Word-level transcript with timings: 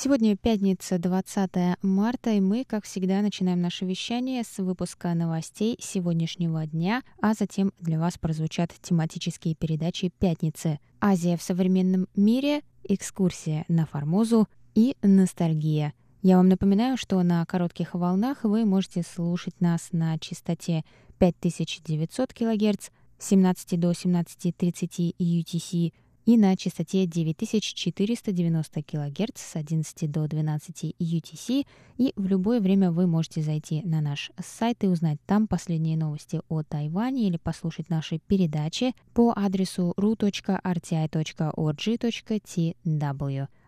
Сегодня 0.00 0.36
пятница, 0.36 0.96
20 0.96 1.82
марта, 1.82 2.30
и 2.30 2.38
мы, 2.38 2.64
как 2.64 2.84
всегда, 2.84 3.20
начинаем 3.20 3.60
наше 3.60 3.84
вещание 3.84 4.44
с 4.44 4.58
выпуска 4.58 5.12
новостей 5.12 5.76
сегодняшнего 5.80 6.64
дня, 6.68 7.02
а 7.20 7.34
затем 7.34 7.72
для 7.80 7.98
вас 7.98 8.16
прозвучат 8.16 8.72
тематические 8.80 9.56
передачи 9.56 10.12
«Пятницы», 10.20 10.78
«Азия 11.00 11.36
в 11.36 11.42
современном 11.42 12.06
мире», 12.14 12.62
«Экскурсия 12.84 13.64
на 13.66 13.86
Формозу» 13.86 14.46
и 14.76 14.96
«Ностальгия». 15.02 15.94
Я 16.22 16.36
вам 16.36 16.48
напоминаю, 16.48 16.96
что 16.96 17.20
на 17.24 17.44
коротких 17.44 17.94
волнах 17.94 18.44
вы 18.44 18.64
можете 18.64 19.02
слушать 19.02 19.60
нас 19.60 19.88
на 19.90 20.16
частоте 20.20 20.84
5900 21.18 22.32
кГц, 22.32 22.90
17 23.18 23.80
до 23.80 23.90
17.30 23.90 25.16
UTC, 25.18 25.92
и 26.28 26.36
на 26.36 26.54
частоте 26.56 27.06
9490 27.06 28.82
кГц 28.82 29.40
с 29.40 29.56
11 29.56 30.10
до 30.10 30.28
12 30.28 30.94
UTC. 31.00 31.66
И 31.96 32.12
в 32.16 32.26
любое 32.26 32.60
время 32.60 32.90
вы 32.90 33.06
можете 33.06 33.40
зайти 33.40 33.80
на 33.82 34.02
наш 34.02 34.30
сайт 34.38 34.84
и 34.84 34.88
узнать 34.88 35.18
там 35.24 35.46
последние 35.46 35.96
новости 35.96 36.42
о 36.50 36.62
Тайване 36.62 37.28
или 37.28 37.38
послушать 37.38 37.88
наши 37.88 38.18
передачи 38.18 38.94
по 39.14 39.32
адресу 39.34 39.94
ru.rti.org.tw. 39.96 40.58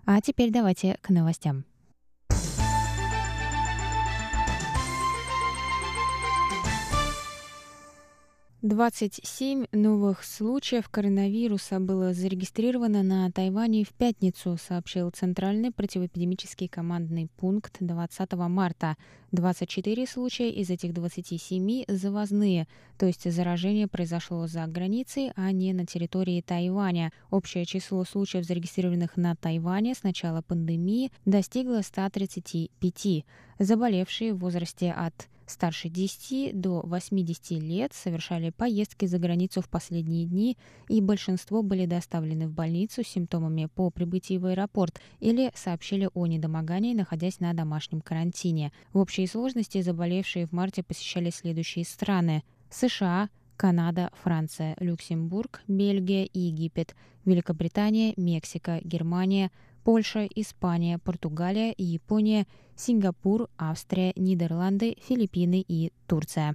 А 0.04 0.20
теперь 0.20 0.50
давайте 0.50 0.98
к 1.00 1.08
новостям. 1.08 1.64
27 8.62 9.68
новых 9.72 10.22
случаев 10.22 10.90
коронавируса 10.90 11.80
было 11.80 12.12
зарегистрировано 12.12 13.02
на 13.02 13.30
Тайване 13.32 13.84
в 13.84 13.94
пятницу, 13.94 14.58
сообщил 14.60 15.08
Центральный 15.08 15.70
противоэпидемический 15.70 16.68
командный 16.68 17.28
пункт 17.38 17.78
20 17.80 18.32
марта. 18.34 18.98
24 19.32 20.06
случая 20.06 20.50
из 20.50 20.68
этих 20.68 20.92
27 20.92 21.84
завозные, 21.88 22.68
то 22.98 23.06
есть 23.06 23.32
заражение 23.32 23.88
произошло 23.88 24.46
за 24.46 24.66
границей, 24.66 25.32
а 25.36 25.52
не 25.52 25.72
на 25.72 25.86
территории 25.86 26.42
Тайваня. 26.42 27.12
Общее 27.30 27.64
число 27.64 28.04
случаев, 28.04 28.44
зарегистрированных 28.44 29.16
на 29.16 29.36
Тайване 29.36 29.94
с 29.94 30.02
начала 30.02 30.42
пандемии, 30.42 31.12
достигло 31.24 31.80
135. 31.80 33.24
Заболевшие 33.58 34.34
в 34.34 34.38
возрасте 34.40 34.92
от 34.92 35.30
старше 35.50 35.88
10 35.88 36.58
до 36.58 36.80
80 36.80 37.50
лет 37.62 37.92
совершали 37.92 38.50
поездки 38.50 39.06
за 39.06 39.18
границу 39.18 39.60
в 39.60 39.68
последние 39.68 40.26
дни, 40.26 40.56
и 40.88 41.00
большинство 41.00 41.62
были 41.62 41.86
доставлены 41.86 42.48
в 42.48 42.52
больницу 42.52 43.02
с 43.04 43.08
симптомами 43.08 43.66
по 43.66 43.90
прибытии 43.90 44.38
в 44.38 44.46
аэропорт 44.46 45.00
или 45.18 45.50
сообщили 45.54 46.08
о 46.14 46.26
недомогании, 46.26 46.94
находясь 46.94 47.40
на 47.40 47.52
домашнем 47.52 48.00
карантине. 48.00 48.72
В 48.92 48.98
общей 48.98 49.26
сложности 49.26 49.82
заболевшие 49.82 50.46
в 50.46 50.52
марте 50.52 50.82
посещали 50.82 51.30
следующие 51.30 51.84
страны– 51.84 52.42
США, 52.70 53.28
Канада, 53.56 54.10
Франция, 54.22 54.76
Люксембург, 54.80 55.60
Бельгия 55.68 56.28
Египет, 56.32 56.94
Великобритания, 57.24 58.14
Мексика, 58.16 58.80
Германия– 58.82 59.50
Польша, 59.90 60.24
Испания, 60.36 61.00
Португалия, 61.00 61.74
Япония, 61.76 62.46
Сингапур, 62.76 63.48
Австрия, 63.58 64.12
Нидерланды, 64.14 64.96
Филиппины 65.02 65.64
и 65.66 65.90
Турция. 66.06 66.54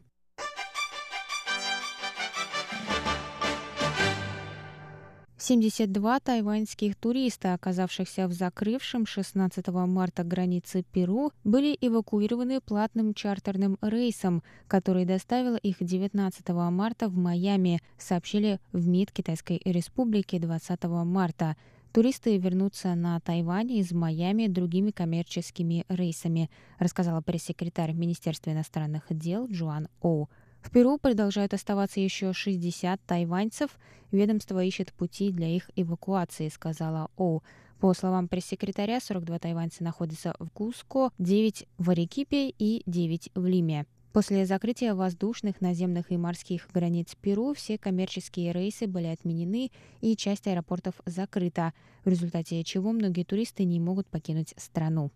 Семьдесят 5.38 5.92
два 5.92 6.22
тайваньских 6.22 6.96
туриста, 6.96 7.54
оказавшихся 7.54 8.30
в 8.30 8.32
закрывшем 8.32 9.06
16 9.06 9.68
марта 9.68 10.24
границы 10.24 10.86
Перу, 10.94 11.34
были 11.44 11.78
эвакуированы 11.82 12.62
платным 12.62 13.14
чартерным 13.14 13.78
рейсом, 13.82 14.44
который 14.70 15.04
доставил 15.04 15.58
их 15.58 15.76
19 15.82 16.48
марта 16.72 17.10
в 17.10 17.18
Майами, 17.18 17.82
сообщили 17.98 18.62
в 18.72 18.88
МИД 18.88 19.12
Китайской 19.12 19.62
Республики 19.66 20.40
20 20.40 20.84
марта. 20.86 21.58
Туристы 21.96 22.38
вернутся 22.38 22.94
на 22.94 23.18
Тайвань 23.22 23.72
из 23.72 23.94
Майами 23.94 24.48
другими 24.48 24.92
коммерческими 24.92 25.86
рейсами, 25.88 26.50
рассказала 26.78 27.22
пресс-секретарь 27.22 27.94
Министерства 27.94 28.52
иностранных 28.52 29.06
дел 29.12 29.48
Джоан 29.48 29.88
Оу. 30.02 30.30
В 30.62 30.72
Перу 30.72 30.98
продолжают 30.98 31.54
оставаться 31.54 32.02
еще 32.02 32.34
60 32.34 33.00
тайваньцев. 33.06 33.80
Ведомство 34.12 34.62
ищет 34.62 34.92
пути 34.92 35.32
для 35.32 35.48
их 35.48 35.72
эвакуации, 35.78 36.50
сказала 36.50 37.12
Оу. 37.16 37.44
По 37.80 37.94
словам 37.94 38.28
пресс-секретаря, 38.28 39.00
42 39.00 39.40
тайваньца 39.40 39.82
находятся 39.82 40.36
в 40.38 40.50
Куско, 40.50 41.12
9 41.18 41.66
в 41.78 41.90
Арекипе 41.92 42.50
и 42.50 42.84
9 42.86 43.32
в 43.36 43.46
Лиме. 43.46 43.86
После 44.16 44.46
закрытия 44.46 44.96
воздушных, 44.96 45.60
наземных 45.60 46.10
и 46.10 46.16
морских 46.16 46.70
границ 46.74 47.18
Перу 47.20 47.54
все 47.54 47.78
коммерческие 47.78 48.54
рейсы 48.54 48.88
были 48.88 49.08
отменены 49.08 49.72
и 50.00 50.16
часть 50.16 50.48
аэропортов 50.48 50.94
закрыта, 51.06 51.74
в 52.06 52.08
результате 52.08 52.64
чего 52.64 52.94
многие 52.94 53.26
туристы 53.26 53.66
не 53.66 53.78
могут 53.78 54.08
покинуть 54.08 54.54
страну. 54.56 55.12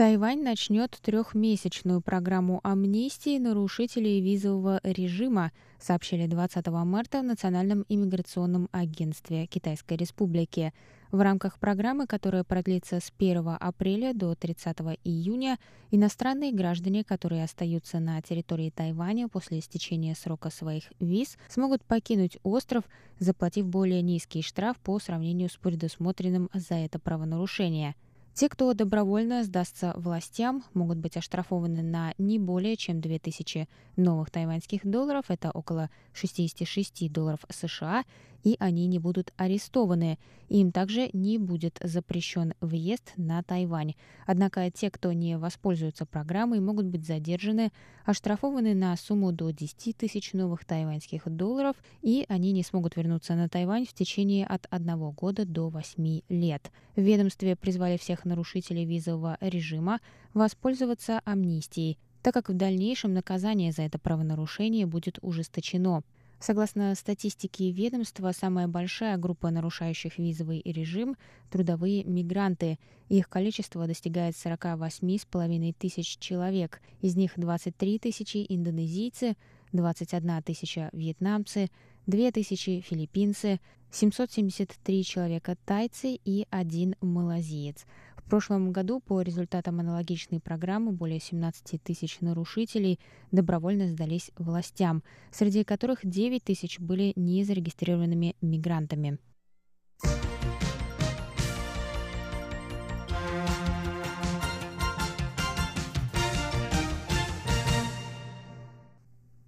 Тайвань 0.00 0.42
начнет 0.42 0.98
трехмесячную 1.02 2.00
программу 2.00 2.60
амнистии 2.64 3.36
нарушителей 3.36 4.22
визового 4.22 4.80
режима, 4.82 5.52
сообщили 5.78 6.26
20 6.26 6.66
марта 6.68 7.20
в 7.20 7.24
Национальном 7.24 7.84
иммиграционном 7.86 8.70
агентстве 8.72 9.44
Китайской 9.44 9.98
Республики. 9.98 10.72
В 11.12 11.20
рамках 11.20 11.58
программы, 11.58 12.06
которая 12.06 12.44
продлится 12.44 12.98
с 12.98 13.12
1 13.18 13.58
апреля 13.60 14.14
до 14.14 14.34
30 14.34 14.78
июня, 15.04 15.58
иностранные 15.90 16.52
граждане, 16.54 17.04
которые 17.04 17.44
остаются 17.44 18.00
на 18.00 18.22
территории 18.22 18.70
Тайваня 18.70 19.28
после 19.28 19.58
истечения 19.58 20.14
срока 20.14 20.48
своих 20.48 20.84
виз, 20.98 21.36
смогут 21.50 21.84
покинуть 21.84 22.38
остров, 22.42 22.84
заплатив 23.18 23.66
более 23.66 24.00
низкий 24.00 24.40
штраф 24.40 24.78
по 24.78 24.98
сравнению 24.98 25.50
с 25.50 25.58
предусмотренным 25.58 26.48
за 26.54 26.76
это 26.76 26.98
правонарушение– 26.98 27.96
те, 28.34 28.48
кто 28.48 28.72
добровольно 28.74 29.44
сдастся 29.44 29.92
властям, 29.96 30.64
могут 30.72 30.98
быть 30.98 31.16
оштрафованы 31.16 31.82
на 31.82 32.14
не 32.18 32.38
более 32.38 32.76
чем 32.76 33.00
2000 33.00 33.68
новых 33.96 34.30
тайваньских 34.30 34.80
долларов, 34.84 35.26
это 35.28 35.50
около 35.50 35.90
66 36.12 37.12
долларов 37.12 37.40
США, 37.48 38.04
и 38.42 38.56
они 38.58 38.86
не 38.86 38.98
будут 38.98 39.32
арестованы. 39.36 40.18
Им 40.48 40.72
также 40.72 41.10
не 41.12 41.38
будет 41.38 41.78
запрещен 41.82 42.54
въезд 42.60 43.12
на 43.16 43.42
Тайвань. 43.42 43.94
Однако 44.26 44.70
те, 44.70 44.90
кто 44.90 45.12
не 45.12 45.38
воспользуются 45.38 46.06
программой, 46.06 46.60
могут 46.60 46.86
быть 46.86 47.06
задержаны, 47.06 47.70
оштрафованы 48.04 48.74
на 48.74 48.96
сумму 48.96 49.32
до 49.32 49.50
10 49.50 49.96
тысяч 49.96 50.32
новых 50.32 50.64
тайваньских 50.64 51.22
долларов, 51.26 51.76
и 52.02 52.24
они 52.28 52.52
не 52.52 52.62
смогут 52.62 52.96
вернуться 52.96 53.34
на 53.34 53.48
Тайвань 53.48 53.86
в 53.86 53.92
течение 53.92 54.46
от 54.46 54.66
одного 54.70 55.12
года 55.12 55.44
до 55.44 55.68
8 55.68 56.20
лет. 56.28 56.70
В 56.96 57.00
ведомстве 57.00 57.56
призвали 57.56 57.96
всех 57.96 58.24
нарушителей 58.24 58.84
визового 58.84 59.38
режима 59.40 60.00
воспользоваться 60.34 61.20
амнистией, 61.24 61.98
так 62.22 62.34
как 62.34 62.48
в 62.48 62.54
дальнейшем 62.54 63.14
наказание 63.14 63.72
за 63.72 63.82
это 63.82 63.98
правонарушение 63.98 64.86
будет 64.86 65.18
ужесточено. 65.22 66.02
Согласно 66.40 66.94
статистике 66.94 67.70
ведомства, 67.70 68.32
самая 68.32 68.66
большая 68.66 69.18
группа 69.18 69.50
нарушающих 69.50 70.16
визовый 70.16 70.62
режим– 70.64 71.18
трудовые 71.50 72.02
мигранты. 72.04 72.78
Их 73.10 73.28
количество 73.28 73.86
достигает 73.86 74.34
48,5 74.34 75.74
тысяч 75.78 76.16
человек. 76.18 76.80
Из 77.02 77.14
них 77.14 77.32
23 77.36 77.98
тысячи 77.98 78.46
индонезийцы, 78.48 79.36
21 79.72 80.42
тысяча 80.42 80.88
вьетнамцы, 80.94 81.70
2 82.06 82.32
тысячи 82.32 82.80
филиппинцы, 82.80 83.60
773 83.92 85.04
человека 85.04 85.58
тайцы 85.66 86.18
и 86.24 86.46
один 86.48 86.94
малазиец. 87.02 87.84
Прошлом 88.30 88.70
году 88.70 89.00
по 89.00 89.20
результатам 89.20 89.80
аналогичной 89.80 90.40
программы 90.40 90.92
более 90.92 91.18
17 91.18 91.82
тысяч 91.82 92.20
нарушителей 92.20 93.00
добровольно 93.32 93.88
сдались 93.88 94.30
властям, 94.38 95.02
среди 95.32 95.64
которых 95.64 95.98
9 96.04 96.42
тысяч 96.44 96.78
были 96.78 97.12
незарегистрированными 97.16 98.36
мигрантами. 98.40 99.18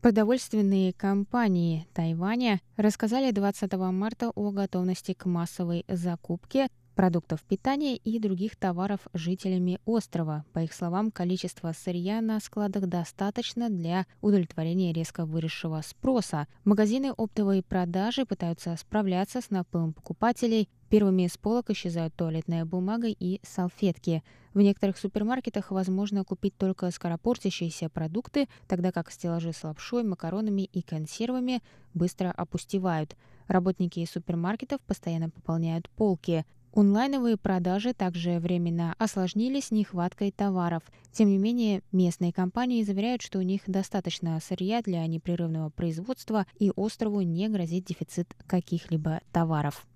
Продовольственные 0.00 0.93
компании 0.93 1.87
Тайваня 1.94 2.61
рассказали 2.76 3.31
20 3.31 3.73
марта 3.75 4.32
о 4.35 4.50
готовности 4.50 5.12
к 5.12 5.26
массовой 5.26 5.85
закупке 5.87 6.67
продуктов 6.93 7.43
питания 7.43 7.97
и 7.97 8.19
других 8.19 8.56
товаров 8.56 9.00
жителями 9.12 9.81
острова. 9.85 10.44
По 10.53 10.61
их 10.61 10.73
словам, 10.73 11.11
количество 11.11 11.73
сырья 11.73 12.21
на 12.21 12.39
складах 12.41 12.87
достаточно 12.87 13.69
для 13.69 14.06
удовлетворения 14.21 14.93
резко 14.93 15.25
выросшего 15.25 15.81
спроса. 15.85 16.47
Магазины 16.65 17.12
оптовой 17.17 17.62
продажи 17.62 18.25
пытаются 18.25 18.77
справляться 18.77 19.41
с 19.41 19.50
наплывом 19.50 19.93
покупателей. 19.93 20.69
Первыми 20.89 21.27
с 21.27 21.39
полок 21.39 21.71
исчезают 21.71 22.15
туалетная 22.15 22.67
бумага 22.67 23.09
и 23.09 23.41
салфетки. 23.43 24.23
В 24.53 24.61
некоторых 24.61 24.99
супермаркетах 24.99 25.71
возможно 25.71 26.23
купить 26.23 26.55
только 26.59 26.91
скоропортящиеся 26.91 27.88
продукты, 27.88 28.47
тогда 28.69 28.93
как 28.93 29.11
стеллажи 29.11 29.55
с 29.55 29.65
лапшой, 29.65 30.05
макаронами 30.05 30.62
и 30.62 30.83
консервами 30.83 31.62
быстро 31.95 32.31
опустевают. 32.31 33.17
Работники 33.49 34.05
супермаркетов 34.05 34.83
постоянно 34.83 35.31
пополняют 35.31 35.88
полки. 35.91 36.45
Онлайновые 36.75 37.37
продажи 37.37 37.93
также 37.93 38.39
временно 38.39 38.95
осложнились 38.99 39.71
нехваткой 39.71 40.33
товаров. 40.33 40.83
Тем 41.13 41.29
не 41.29 41.37
менее, 41.37 41.83
местные 41.93 42.33
компании 42.33 42.83
заверяют, 42.83 43.21
что 43.21 43.39
у 43.39 43.43
них 43.43 43.63
достаточно 43.67 44.41
сырья 44.41 44.81
для 44.81 45.07
непрерывного 45.07 45.69
производства 45.69 46.47
и 46.59 46.73
острову 46.75 47.21
не 47.21 47.49
грозит 47.49 47.85
дефицит 47.85 48.35
каких-либо 48.47 49.21
товаров. 49.33 49.87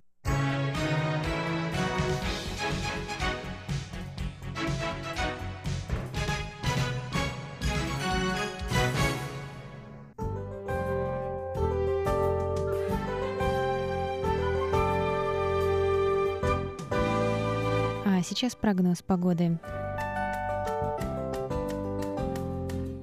Сейчас 18.36 18.54
прогноз 18.54 19.00
погоды. 19.00 19.58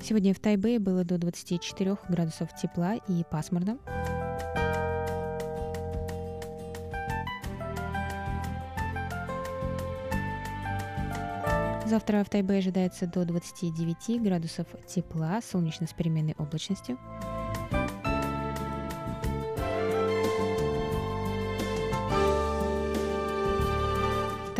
Сегодня 0.04 0.32
в 0.32 0.40
Тайбэе 0.40 0.78
было 0.78 1.04
до 1.04 1.18
24 1.18 1.98
градусов 2.08 2.54
тепла 2.54 2.98
и 3.08 3.24
пасмурно. 3.32 3.80
Завтра 11.88 12.24
в 12.24 12.30
Тайбэе 12.30 12.60
ожидается 12.60 13.08
до 13.08 13.26
29 13.26 14.22
градусов 14.22 14.68
тепла, 14.86 15.42
солнечно 15.42 15.88
с 15.88 15.94
переменной 15.94 16.36
облачностью. 16.38 17.00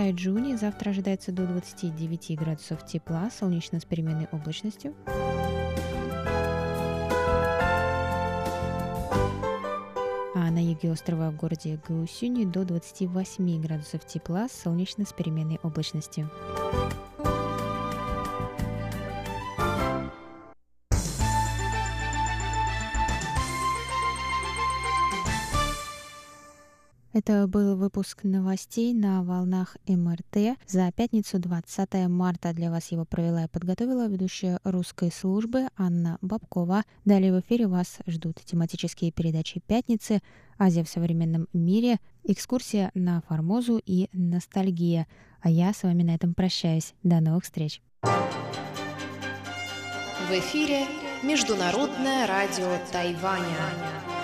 Тайджуне 0.04 0.58
завтра 0.58 0.90
ожидается 0.90 1.32
до 1.32 1.48
29 1.48 2.38
градусов 2.38 2.86
тепла, 2.86 3.30
солнечно 3.32 3.80
с 3.80 3.86
переменной 3.86 4.28
облачностью. 4.34 4.94
А 10.36 10.52
на 10.52 10.62
юге 10.62 10.92
острова 10.92 11.32
в 11.32 11.38
городе 11.38 11.80
Гаусюни 11.88 12.44
до 12.44 12.66
28 12.66 13.62
градусов 13.62 14.06
тепла, 14.06 14.50
солнечно 14.50 15.06
с 15.06 15.14
переменной 15.14 15.62
облачностью. 15.64 16.30
Это 27.14 27.48
был 27.48 27.76
выпуск 27.76 28.24
новостей 28.24 28.92
на 28.92 29.24
волнах 29.24 29.78
МРТ 29.88 30.58
за 30.66 30.92
пятницу 30.92 31.38
20 31.38 32.10
марта. 32.10 32.54
Для 32.54 32.72
вас 32.72 32.92
его 32.92 33.06
провела 33.06 33.44
и 33.44 33.48
подготовила 33.48 34.08
ведущая 34.08 34.60
русской 34.64 35.12
службы 35.12 35.68
Анна 35.78 36.18
Бабкова. 36.22 36.82
Далее 37.06 37.32
в 37.32 37.40
эфире 37.42 37.68
вас 37.68 38.00
ждут 38.08 38.42
тематические 38.44 39.12
передачи 39.12 39.62
«Пятницы», 39.68 40.22
«Азия 40.58 40.84
в 40.84 40.90
современном 40.90 41.48
мире», 41.54 42.00
экскурсия 42.24 42.90
на 42.96 43.22
Формозу 43.22 43.80
и 43.86 44.10
«Ностальгия». 44.12 45.06
А 45.40 45.52
я 45.52 45.72
с 45.72 45.84
вами 45.84 46.02
на 46.02 46.16
этом 46.16 46.34
прощаюсь. 46.34 46.96
До 47.04 47.20
новых 47.20 47.44
встреч. 47.44 47.80
В 48.02 50.32
эфире 50.32 50.88
Международное 51.22 52.26
радио 52.26 52.76
Тайваня. 52.92 54.23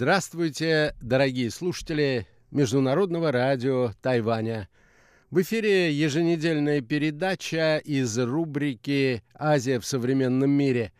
Здравствуйте, 0.00 0.94
дорогие 1.02 1.50
слушатели 1.50 2.26
Международного 2.50 3.32
радио 3.32 3.92
Тайваня. 4.00 4.70
В 5.30 5.42
эфире 5.42 5.92
еженедельная 5.92 6.80
передача 6.80 7.76
из 7.76 8.18
рубрики 8.18 9.22
«Азия 9.34 9.78
в 9.78 9.84
современном 9.84 10.48
мире». 10.52 10.94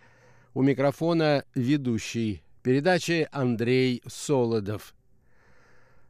У 0.52 0.60
микрофона 0.60 1.44
ведущий 1.54 2.42
передачи 2.62 3.26
Андрей 3.32 4.02
Солодов. 4.06 4.94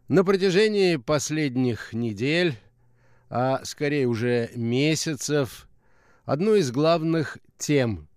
На 0.09 0.25
протяжении 0.25 0.97
последних 0.97 1.93
недель, 1.93 2.57
а 3.29 3.65
скорее 3.65 4.09
уже 4.09 4.51
месяцев, 4.57 5.69
одной 6.25 6.59
из 6.59 6.73
главных 6.73 7.39
тем 7.57 8.10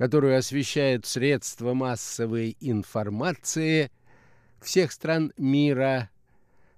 которую 0.00 0.38
освещают 0.38 1.04
средства 1.04 1.74
массовой 1.74 2.56
информации 2.60 3.90
всех 4.62 4.92
стран 4.92 5.30
мира, 5.36 6.08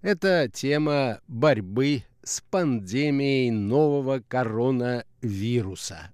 это 0.00 0.50
тема 0.52 1.21
борьбы 1.29 2.02
с 2.25 2.41
пандемией 2.41 3.52
нового 3.52 4.21
коронавируса. 4.26 6.11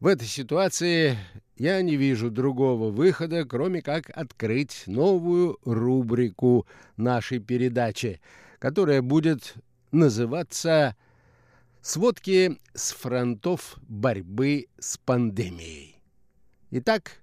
В 0.00 0.08
этой 0.08 0.26
ситуации 0.26 1.16
я 1.58 1.80
не 1.80 1.94
вижу 1.94 2.28
другого 2.28 2.90
выхода, 2.90 3.44
кроме 3.44 3.80
как 3.80 4.10
открыть 4.10 4.82
новую 4.88 5.60
рубрику 5.64 6.66
нашей 6.96 7.38
передачи, 7.38 8.20
которая 8.58 9.00
будет 9.00 9.54
называться 9.92 10.96
«Сводки 11.82 12.58
с 12.74 12.90
фронтов 12.90 13.76
борьбы 13.86 14.66
с 14.80 14.98
пандемией». 14.98 15.95
Итак, 16.72 17.20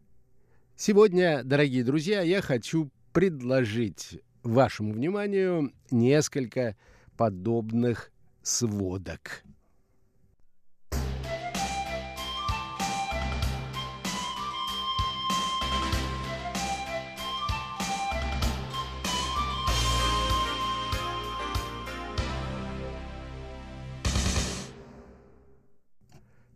сегодня, 0.77 1.43
дорогие 1.43 1.83
друзья, 1.83 2.21
я 2.21 2.41
хочу 2.41 2.89
предложить 3.11 4.21
вашему 4.41 4.93
вниманию 4.93 5.73
несколько 5.91 6.77
подобных 7.17 8.09
сводок. 8.41 9.43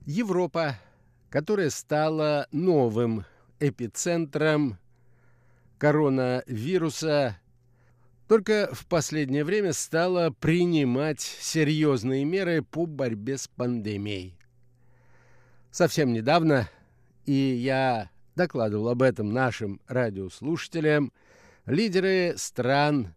Европа 0.06 0.78
которая 1.30 1.70
стала 1.70 2.48
новым 2.52 3.26
эпицентром 3.60 4.78
коронавируса, 5.78 7.38
только 8.28 8.70
в 8.74 8.86
последнее 8.88 9.44
время 9.44 9.74
стала 9.74 10.32
принимать 10.32 11.22
серьезные 11.22 12.26
меры 12.26 12.62
по 12.62 12.86
борьбе 12.86 13.38
с 13.38 13.48
пандемией. 13.48 14.38
Совсем 15.72 16.12
недавно, 16.12 16.70
и 17.26 17.34
я 17.34 18.10
докладывал 18.36 18.90
об 18.90 19.02
этом 19.02 19.32
нашим 19.32 19.80
радиослушателям, 19.88 21.14
лидеры 21.66 22.34
стран 22.38 23.14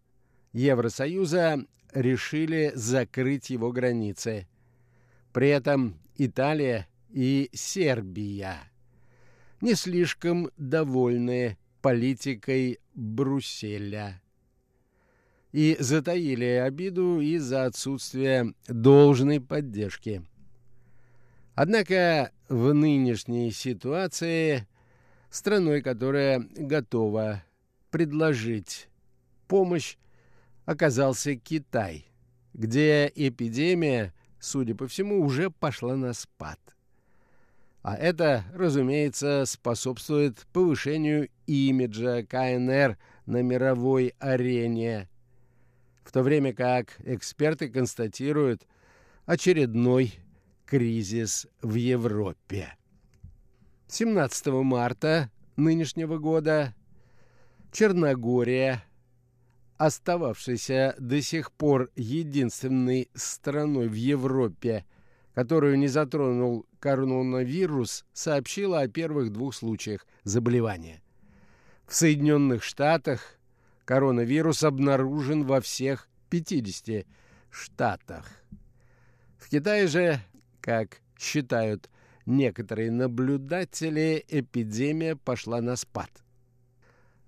Евросоюза 0.52 1.64
решили 1.92 2.72
закрыть 2.74 3.50
его 3.50 3.72
границы. 3.72 4.46
При 5.32 5.48
этом 5.48 5.98
Италия 6.16 6.86
и 7.12 7.50
Сербия 7.52 8.70
не 9.60 9.74
слишком 9.74 10.50
довольны 10.56 11.58
политикой 11.82 12.78
Брюсселя 12.94 14.20
и 15.52 15.76
затаили 15.80 16.44
обиду 16.44 17.20
из-за 17.20 17.64
отсутствия 17.66 18.54
должной 18.68 19.40
поддержки. 19.40 20.22
Однако 21.54 22.32
в 22.48 22.72
нынешней 22.72 23.50
ситуации 23.50 24.66
страной, 25.30 25.82
которая 25.82 26.46
готова 26.56 27.42
предложить 27.90 28.88
помощь, 29.48 29.96
оказался 30.64 31.34
Китай, 31.34 32.06
где 32.54 33.10
эпидемия, 33.14 34.14
судя 34.38 34.74
по 34.74 34.86
всему, 34.86 35.20
уже 35.20 35.50
пошла 35.50 35.96
на 35.96 36.12
спад. 36.12 36.58
А 37.82 37.96
это, 37.96 38.44
разумеется, 38.52 39.44
способствует 39.46 40.46
повышению 40.52 41.30
имиджа 41.46 42.22
КНР 42.22 42.99
на 43.25 43.42
мировой 43.42 44.14
арене, 44.18 45.08
в 46.04 46.12
то 46.12 46.22
время 46.22 46.52
как 46.52 46.96
эксперты 47.04 47.70
констатируют 47.70 48.66
очередной 49.25 50.12
кризис 50.66 51.46
в 51.62 51.75
Европе. 51.75 52.75
17 53.88 54.46
марта 54.49 55.30
нынешнего 55.56 56.18
года 56.18 56.75
Черногория, 57.72 58.84
остававшаяся 59.78 60.94
до 60.99 61.22
сих 61.22 61.50
пор 61.52 61.90
единственной 61.96 63.08
страной 63.14 63.88
в 63.88 63.94
Европе, 63.94 64.84
которую 65.40 65.78
не 65.78 65.88
затронул 65.88 66.66
коронавирус, 66.80 68.04
сообщила 68.12 68.80
о 68.80 68.88
первых 68.88 69.32
двух 69.32 69.54
случаях 69.54 70.06
заболевания. 70.23 71.00
В 71.87 71.94
Соединенных 71.94 72.62
Штатах 72.62 73.38
коронавирус 73.87 74.62
обнаружен 74.64 75.44
во 75.44 75.62
всех 75.62 76.11
50 76.28 77.06
штатах. 77.49 78.26
В 79.38 79.49
Китае 79.49 79.87
же, 79.87 80.20
как 80.61 81.00
считают 81.18 81.88
некоторые 82.26 82.90
наблюдатели, 82.90 84.23
эпидемия 84.28 85.16
пошла 85.16 85.62
на 85.62 85.76
спад. 85.76 86.11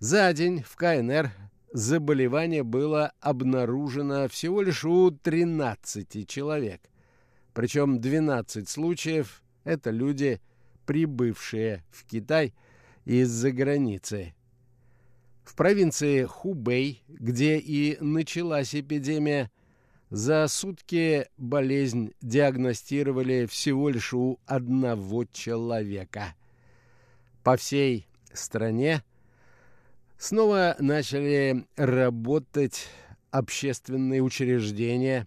За 0.00 0.30
день 0.34 0.62
в 0.62 0.76
КНР 0.76 1.30
заболевание 1.72 2.62
было 2.62 3.14
обнаружено 3.20 4.28
всего 4.28 4.60
лишь 4.60 4.84
у 4.84 5.10
13 5.10 6.28
человек. 6.28 6.91
Причем 7.54 8.00
12 8.00 8.68
случаев– 8.68 9.42
это 9.64 9.90
люди, 9.90 10.40
прибывшие 10.86 11.84
в 11.90 12.04
Китай 12.04 12.54
из-за 13.04 13.52
границы. 13.52 14.34
В 15.44 15.54
провинции 15.54 16.24
Хубэй, 16.24 17.02
где 17.08 17.58
и 17.58 17.98
началась 18.00 18.74
эпидемия, 18.74 19.50
за 20.08 20.46
сутки 20.46 21.26
болезнь 21.36 22.12
диагностировали 22.20 23.46
всего 23.46 23.88
лишь 23.88 24.12
у 24.12 24.38
одного 24.46 25.24
человека. 25.24 26.34
По 27.42 27.56
всей 27.56 28.06
стране 28.32 29.02
снова 30.18 30.76
начали 30.78 31.66
работать 31.76 32.88
общественные 33.30 34.20
учреждения. 34.20 35.26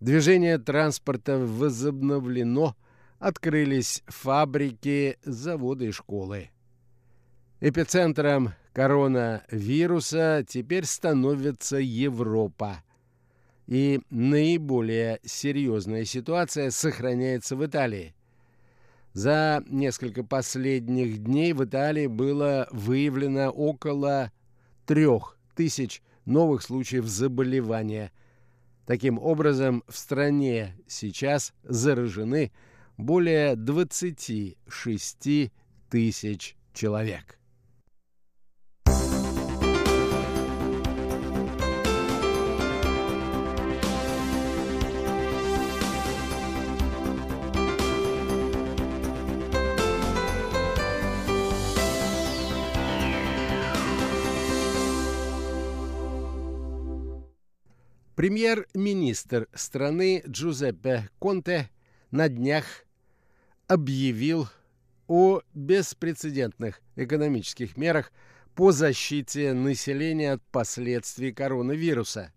Движение 0.00 0.56
транспорта 0.58 1.38
возобновлено, 1.38 2.74
открылись 3.18 4.02
фабрики, 4.06 5.18
заводы 5.22 5.88
и 5.88 5.92
школы. 5.92 6.50
Эпицентром 7.60 8.54
коронавируса 8.72 10.42
теперь 10.48 10.86
становится 10.86 11.76
Европа. 11.76 12.82
И 13.66 14.00
наиболее 14.08 15.20
серьезная 15.22 16.06
ситуация 16.06 16.70
сохраняется 16.70 17.54
в 17.54 17.66
Италии. 17.66 18.14
За 19.12 19.62
несколько 19.68 20.24
последних 20.24 21.18
дней 21.18 21.52
в 21.52 21.62
Италии 21.64 22.06
было 22.06 22.68
выявлено 22.70 23.50
около 23.50 24.32
трех 24.86 25.36
тысяч 25.54 26.00
новых 26.24 26.62
случаев 26.62 27.04
заболевания. 27.06 28.12
Таким 28.90 29.20
образом, 29.20 29.84
в 29.86 29.96
стране 29.96 30.74
сейчас 30.88 31.52
заражены 31.62 32.50
более 32.96 33.54
26 33.54 35.52
тысяч 35.88 36.56
человек. 36.74 37.39
Премьер-министр 58.20 59.48
страны 59.54 60.22
Джузеппе 60.28 61.08
Конте 61.18 61.70
на 62.10 62.28
днях 62.28 62.66
объявил 63.66 64.46
о 65.06 65.40
беспрецедентных 65.54 66.82
экономических 66.96 67.78
мерах 67.78 68.12
по 68.54 68.72
защите 68.72 69.54
населения 69.54 70.32
от 70.32 70.42
последствий 70.52 71.32
коронавируса. 71.32 72.30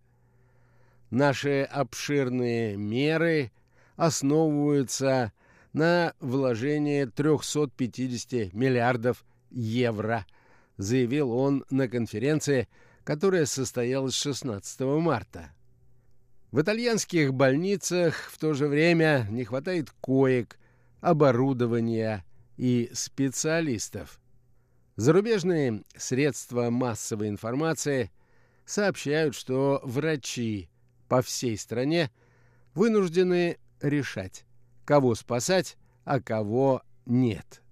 Наши 1.09 1.63
обширные 1.63 2.77
меры 2.77 3.51
основываются 3.97 5.33
на 5.73 6.13
вложении 6.21 7.03
350 7.03 8.53
миллиардов 8.53 9.25
евро, 9.51 10.25
заявил 10.77 11.33
он 11.33 11.65
на 11.69 11.89
конференции, 11.89 12.69
которая 13.03 13.45
состоялась 13.45 14.13
16 14.13 14.79
марта. 14.79 15.51
В 16.53 16.61
итальянских 16.61 17.33
больницах 17.33 18.29
в 18.29 18.37
то 18.37 18.53
же 18.53 18.67
время 18.67 19.25
не 19.31 19.43
хватает 19.43 19.89
коек, 19.89 20.59
оборудования 21.01 22.23
и 22.57 22.91
специалистов. 22.93 24.21
Зарубежные 24.95 25.81
средства 25.97 26.69
массовой 26.69 27.29
информации 27.29 28.11
сообщают, 28.65 29.33
что 29.33 29.81
врачи 29.83 30.69
по 31.09 31.23
всей 31.23 31.57
стране 31.57 32.11
вынуждены 32.75 33.57
решать, 33.81 34.45
кого 34.85 35.15
спасать, 35.15 35.75
а 36.05 36.21
кого 36.21 36.83
нет. 37.07 37.63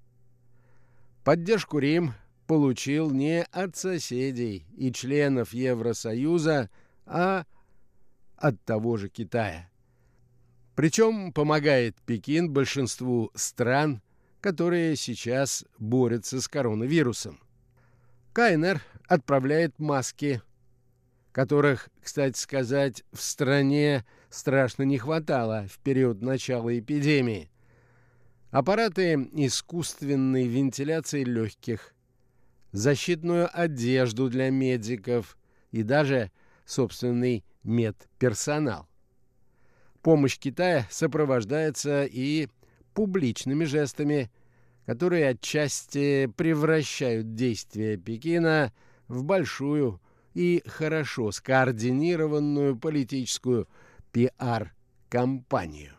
Поддержку 1.23 1.77
Рим 1.77 2.15
получил 2.47 3.11
не 3.11 3.43
от 3.51 3.75
соседей 3.75 4.65
и 4.75 4.91
членов 4.91 5.53
Евросоюза, 5.53 6.71
а 7.05 7.41
от 7.41 7.60
того 8.63 8.97
же 8.97 9.09
Китая. 9.09 9.69
Причем 10.75 11.31
помогает 11.31 11.95
Пекин 12.05 12.49
большинству 12.51 13.29
стран, 13.35 14.01
которые 14.39 14.95
сейчас 14.95 15.63
борются 15.77 16.41
с 16.41 16.47
коронавирусом. 16.47 17.39
КНР 18.33 18.81
отправляет 19.07 19.77
маски, 19.77 20.41
которых, 21.31 21.89
кстати 22.01 22.37
сказать, 22.37 23.03
в 23.11 23.21
стране 23.21 24.05
страшно 24.29 24.83
не 24.83 24.97
хватало 24.97 25.67
в 25.69 25.77
период 25.79 26.21
начала 26.21 26.77
эпидемии. 26.77 27.51
Аппараты 28.49 29.29
искусственной 29.33 30.47
вентиляции 30.47 31.23
легких, 31.23 31.93
защитную 32.71 33.49
одежду 33.53 34.29
для 34.29 34.49
медиков 34.49 35.37
и 35.71 35.83
даже 35.83 36.31
собственный 36.65 37.43
медперсонал. 37.63 38.87
Помощь 40.01 40.37
Китая 40.39 40.87
сопровождается 40.89 42.05
и 42.05 42.47
публичными 42.93 43.65
жестами, 43.65 44.31
которые 44.85 45.29
отчасти 45.29 46.27
превращают 46.35 47.35
действия 47.35 47.97
Пекина 47.97 48.73
в 49.07 49.23
большую 49.23 50.01
и 50.33 50.63
хорошо 50.65 51.31
скоординированную 51.31 52.77
политическую 52.77 53.67
пиар-компанию. 54.11 55.93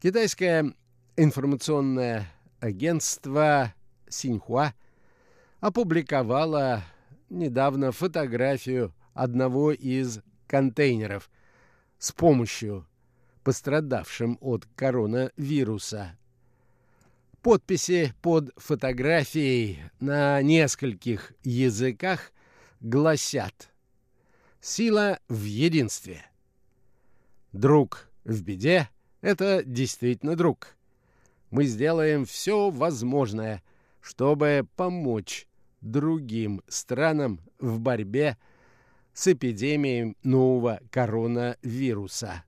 Китайское 0.00 0.74
информационное 1.16 2.26
агентство 2.58 3.74
Синьхуа 4.08 4.74
опубликовало 5.60 6.82
недавно 7.28 7.92
фотографию 7.92 8.92
одного 9.14 9.72
из 9.72 10.20
контейнеров 10.46 11.30
с 11.98 12.12
помощью 12.12 12.86
пострадавшим 13.42 14.38
от 14.40 14.66
коронавируса. 14.74 16.16
Подписи 17.42 18.12
под 18.20 18.50
фотографией 18.56 19.78
на 19.98 20.42
нескольких 20.42 21.32
языках 21.42 22.32
гласят 22.80 23.70
«Сила 24.60 25.18
в 25.28 25.44
единстве». 25.44 26.24
Друг 27.52 28.08
в 28.24 28.42
беде— 28.42 28.90
это 29.22 29.62
действительно 29.64 30.36
друг. 30.36 30.76
Мы 31.50 31.64
сделаем 31.64 32.26
все 32.26 32.70
возможное, 32.70 33.62
чтобы 34.00 34.66
помочь 34.76 35.48
другим 35.80 36.62
странам 36.68 37.40
в 37.58 37.80
борьбе 37.80 38.36
с 38.36 38.49
эпидемией 39.26 40.16
нового 40.22 40.80
коронавируса. 40.90 42.44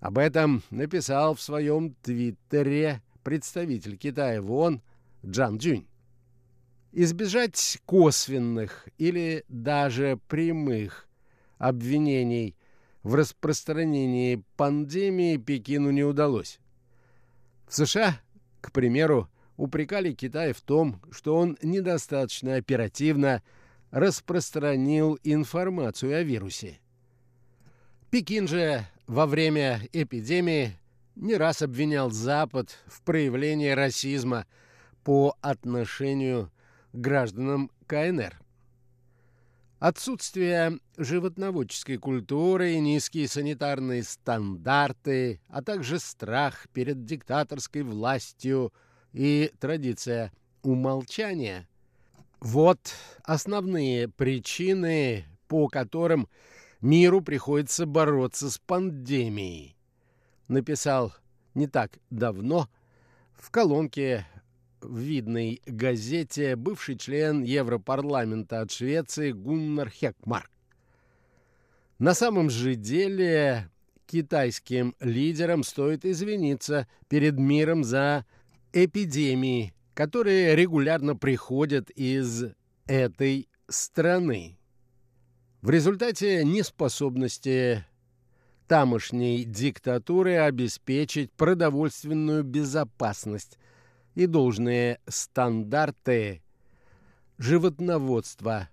Об 0.00 0.18
этом 0.18 0.62
написал 0.70 1.34
в 1.34 1.40
своем 1.40 1.94
твиттере 2.02 3.02
представитель 3.22 3.96
Китая 3.96 4.40
в 4.40 4.52
ООН 4.52 4.82
Джан 5.24 5.58
Джунь. 5.58 5.86
Избежать 6.92 7.78
косвенных 7.84 8.88
или 8.98 9.44
даже 9.48 10.18
прямых 10.28 11.08
обвинений 11.58 12.56
в 13.02 13.14
распространении 13.14 14.42
пандемии 14.56 15.36
Пекину 15.36 15.90
не 15.90 16.04
удалось. 16.04 16.58
В 17.66 17.74
США, 17.74 18.20
к 18.60 18.72
примеру, 18.72 19.28
упрекали 19.56 20.12
Китай 20.12 20.52
в 20.52 20.60
том, 20.60 21.00
что 21.10 21.36
он 21.36 21.58
недостаточно 21.62 22.56
оперативно 22.56 23.42
распространил 23.90 25.18
информацию 25.22 26.16
о 26.16 26.22
вирусе. 26.22 26.80
Пекин 28.10 28.48
же 28.48 28.86
во 29.06 29.26
время 29.26 29.80
эпидемии 29.92 30.76
не 31.14 31.36
раз 31.36 31.62
обвинял 31.62 32.10
Запад 32.10 32.78
в 32.86 33.02
проявлении 33.02 33.70
расизма 33.70 34.46
по 35.04 35.36
отношению 35.40 36.50
к 36.92 36.96
гражданам 36.96 37.70
КНР. 37.86 38.38
Отсутствие 39.78 40.78
животноводческой 40.96 41.98
культуры 41.98 42.72
и 42.72 42.80
низкие 42.80 43.28
санитарные 43.28 44.02
стандарты, 44.02 45.40
а 45.48 45.62
также 45.62 45.98
страх 45.98 46.66
перед 46.72 47.04
диктаторской 47.04 47.82
властью 47.82 48.72
и 49.12 49.52
традиция 49.60 50.32
умолчания– 50.62 51.68
вот 52.40 52.78
основные 53.22 54.08
причины, 54.08 55.26
по 55.48 55.68
которым 55.68 56.28
миру 56.80 57.20
приходится 57.20 57.86
бороться 57.86 58.50
с 58.50 58.58
пандемией. 58.58 59.76
Написал 60.48 61.14
не 61.54 61.66
так 61.66 61.98
давно 62.10 62.68
в 63.34 63.50
колонке 63.50 64.26
в 64.80 64.98
видной 64.98 65.60
газете 65.66 66.56
бывший 66.56 66.96
член 66.96 67.42
Европарламента 67.42 68.60
от 68.60 68.70
Швеции 68.70 69.32
Гуннар 69.32 69.90
Хекмарк. 69.90 70.50
На 71.98 72.14
самом 72.14 72.50
же 72.50 72.74
деле 72.74 73.70
китайским 74.06 74.94
лидерам 75.00 75.62
стоит 75.64 76.04
извиниться 76.04 76.86
перед 77.08 77.38
миром 77.38 77.84
за 77.84 78.26
эпидемии, 78.72 79.74
которые 79.96 80.54
регулярно 80.54 81.16
приходят 81.16 81.88
из 81.88 82.44
этой 82.86 83.48
страны. 83.66 84.58
В 85.62 85.70
результате 85.70 86.44
неспособности 86.44 87.82
тамошней 88.68 89.44
диктатуры 89.44 90.36
обеспечить 90.36 91.32
продовольственную 91.32 92.44
безопасность 92.44 93.58
и 94.14 94.26
должные 94.26 95.00
стандарты 95.08 96.42
животноводства 97.38 98.68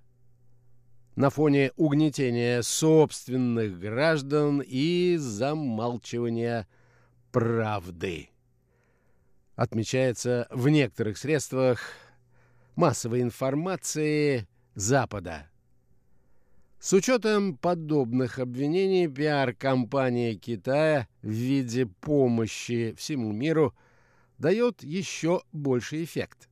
на 1.16 1.30
фоне 1.30 1.72
угнетения 1.78 2.62
собственных 2.62 3.80
граждан 3.80 4.62
и 4.62 5.16
замалчивания 5.18 6.68
правды 7.32 8.33
отмечается 9.56 10.48
в 10.50 10.70
некоторых 10.70 11.18
средствах 11.18 11.80
массовой 12.76 13.22
информации 13.22 14.48
Запада. 14.76 15.48
С 16.80 16.92
учетом 16.94 17.58
подобных 17.58 18.40
обвинений 18.40 19.08
пиар-компания 19.08 20.36
Китая 20.36 21.08
в 21.22 21.30
виде 21.30 21.86
помощи 21.86 22.94
всему 22.98 23.32
миру 23.32 23.74
дает 24.38 24.84
еще 24.84 25.44
больший 25.54 26.04
эффект. 26.04 26.50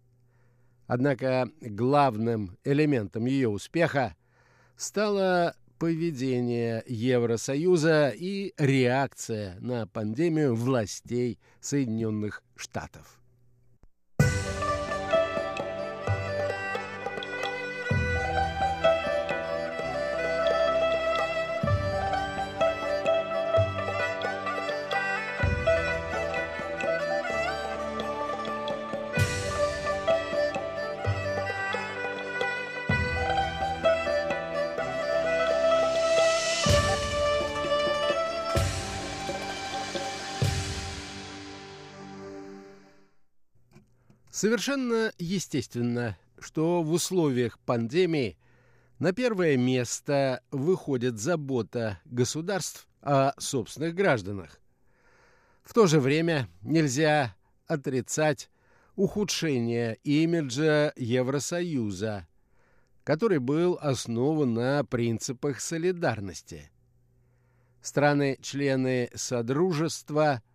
Однако 0.87 1.49
главным 1.59 2.57
элементом 2.63 3.25
ее 3.25 3.49
успеха 3.49 4.15
стало 4.77 5.55
поведение 5.81 6.83
Евросоюза 6.85 8.13
и 8.15 8.53
реакция 8.59 9.57
на 9.61 9.87
пандемию 9.87 10.53
властей 10.53 11.39
Соединенных 11.59 12.43
Штатов. 12.55 13.20
Совершенно 44.41 45.13
естественно, 45.19 46.17
что 46.39 46.81
в 46.81 46.91
условиях 46.93 47.59
пандемии 47.59 48.39
на 48.97 49.13
первое 49.13 49.55
место 49.55 50.41
выходит 50.49 51.19
забота 51.19 51.99
государств 52.05 52.87
о 53.03 53.33
собственных 53.39 53.93
гражданах. 53.93 54.59
В 55.61 55.75
то 55.75 55.85
же 55.85 55.99
время 55.99 56.49
нельзя 56.63 57.35
отрицать 57.67 58.49
ухудшение 58.95 59.99
имиджа 60.03 60.91
Евросоюза, 60.95 62.27
который 63.03 63.37
был 63.37 63.77
основан 63.79 64.55
на 64.55 64.83
принципах 64.83 65.61
солидарности. 65.61 66.71
Страны-члены 67.83 69.11
Содружества– 69.13 70.41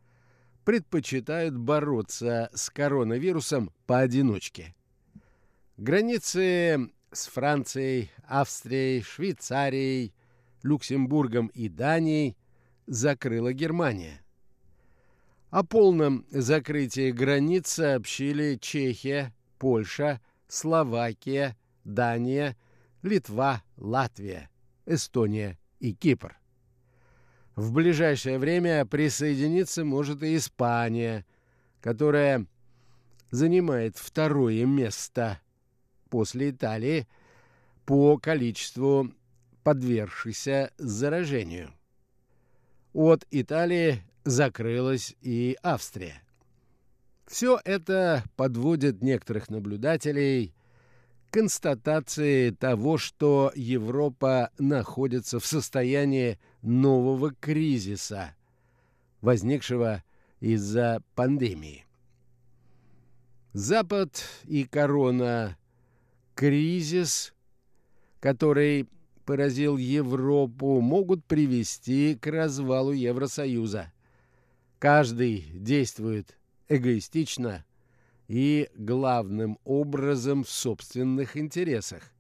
предпочитают 0.67 1.57
бороться 1.57 2.51
с 2.53 2.71
коронавирусом 2.71 3.71
поодиночке. 3.87 4.75
Границы 5.77 6.91
с 7.13 7.29
Францией, 7.29 8.11
Австрией, 8.27 9.01
Швейцарией, 9.01 10.13
Люксембургом 10.65 11.47
и 11.55 11.69
Данией 11.69 12.37
закрыла 12.87 13.53
Германия. 13.53 14.25
О 15.51 15.63
полном 15.63 16.27
закрытии 16.31 17.13
границ 17.13 17.69
сообщили 17.69 18.59
Чехия, 18.61 19.33
Польша, 19.61 20.21
Словакия, 20.49 21.57
Дания, 21.85 22.57
Литва, 23.03 23.63
Латвия, 23.77 24.51
Эстония 24.85 25.61
и 25.79 25.93
Кипр. 25.95 26.37
В 27.57 27.73
ближайшее 27.73 28.39
время 28.39 28.85
присоединиться 28.85 29.83
может 29.83 30.23
и 30.23 30.37
Испания, 30.37 31.25
которая 31.81 32.47
занимает 33.31 33.97
второе 33.97 34.67
место 34.67 35.41
после 36.11 36.51
Италии 36.51 37.09
по 37.87 38.19
количеству 38.19 39.11
подвергшихся 39.63 40.71
заражению. 40.77 41.73
От 42.93 43.27
Италии 43.31 44.03
закрылась 44.25 45.17
и 45.23 45.57
Австрия. 45.63 46.23
Все 47.27 47.59
это 47.65 48.23
подводит 48.37 49.03
некоторых 49.03 49.49
наблюдателей 49.49 50.55
констатации 51.31 52.51
того, 52.51 52.99
что 52.99 53.53
Европа 53.55 54.51
находится 54.59 55.39
в 55.39 55.47
состоянии 55.47 56.39
нового 56.63 57.33
кризиса, 57.33 58.35
возникшего 59.21 60.03
из-за 60.41 61.03
пандемии. 61.15 61.87
Запад 63.53 64.23
и 64.45 64.65
корона 64.65 65.57
кризис, 66.35 67.33
который 68.21 68.89
поразил 69.25 69.77
Европу, 69.77 70.81
могут 70.81 71.25
привести 71.25 72.15
к 72.15 72.27
развалу 72.27 72.93
Евросоюза. 72.93 73.93
Каждый 74.79 75.47
действует 75.53 76.37
эгоистично 76.69 77.65
и 78.29 78.69
главным 78.75 79.59
образом 79.65 80.45
в 80.45 80.51
собственных 80.51 81.37
интересах. 81.37 82.13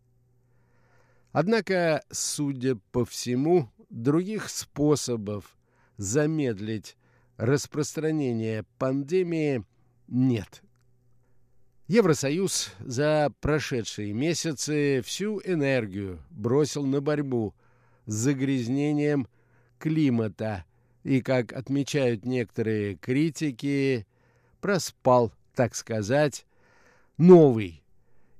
Однако, 1.32 2.02
судя 2.10 2.76
по 2.92 3.04
всему, 3.04 3.68
других 3.90 4.48
способов 4.48 5.56
замедлить 5.96 6.96
распространение 7.36 8.64
пандемии 8.78 9.64
нет. 10.08 10.62
Евросоюз 11.88 12.72
за 12.80 13.32
прошедшие 13.40 14.12
месяцы 14.12 15.02
всю 15.04 15.40
энергию 15.44 16.20
бросил 16.30 16.84
на 16.84 17.00
борьбу 17.00 17.54
с 18.06 18.14
загрязнением 18.14 19.28
климата 19.78 20.64
и, 21.04 21.20
как 21.20 21.52
отмечают 21.52 22.24
некоторые 22.24 22.96
критики, 22.96 24.06
проспал, 24.60 25.32
так 25.56 25.74
сказать, 25.74 26.46
новый 27.18 27.82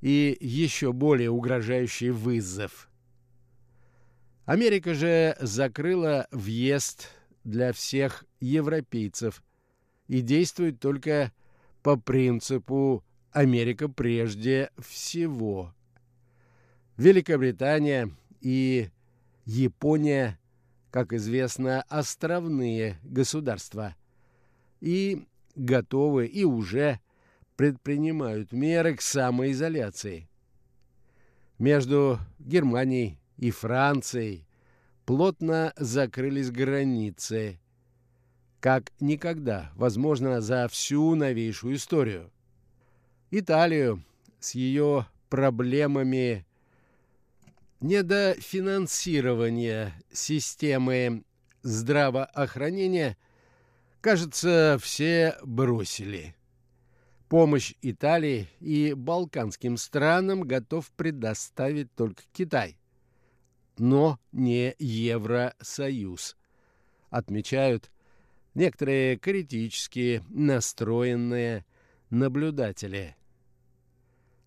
и 0.01 0.37
еще 0.39 0.93
более 0.93 1.31
угрожающий 1.31 2.11
вызов. 2.11 2.89
Америка 4.45 4.95
же 4.95 5.37
закрыла 5.41 6.29
въезд 6.31 7.09
для 7.43 7.73
всех 7.73 8.25
европейцев 8.39 9.43
и 10.07 10.21
действует 10.21 10.79
только 10.79 11.33
по 11.83 11.97
принципу 11.97 13.03
Америка 13.33 13.89
прежде 13.89 14.71
всего. 14.79 15.75
Великобритания 16.97 18.11
и 18.41 18.91
Япония, 19.47 20.39
как 20.91 21.13
известно, 21.13 21.83
островные 21.89 22.99
государства 23.03 23.97
и 24.81 25.27
готовы 25.57 26.27
и 26.27 26.45
уже 26.45 27.01
предпринимают 27.57 28.53
меры 28.53 28.95
к 28.95 29.03
самоизоляции. 29.03 30.29
Между 31.59 32.21
Германией 32.39 33.19
и 33.39 33.51
Францией 33.51 34.47
плотно 35.07 35.73
закрылись 35.77 36.51
границы, 36.51 37.59
как 38.61 38.93
никогда, 39.01 39.73
возможно, 39.75 40.41
за 40.41 40.69
всю 40.69 41.15
новейшую 41.15 41.77
историю. 41.77 42.31
Италию 43.31 44.03
с 44.39 44.55
ее 44.55 45.07
проблемами 45.31 46.47
недофинансирования 47.81 49.95
системы 50.13 51.25
здравоохранения, 51.63 53.17
кажется, 54.01 54.79
все 54.81 55.37
бросили. 55.43 56.36
Помощь 57.29 57.75
Италии 57.83 58.49
и 58.61 58.93
балканским 58.93 59.77
странам 59.77 60.43
готов 60.43 60.91
предоставить 60.93 61.93
только 61.95 62.23
Китай, 62.33 62.79
но 63.79 64.21
не 64.31 64.77
Евросоюз, 64.79 66.37
отмечают 67.11 67.91
некоторые 68.55 69.17
критически 69.17 70.23
настроенные 70.29 71.65
наблюдатели. 72.11 73.17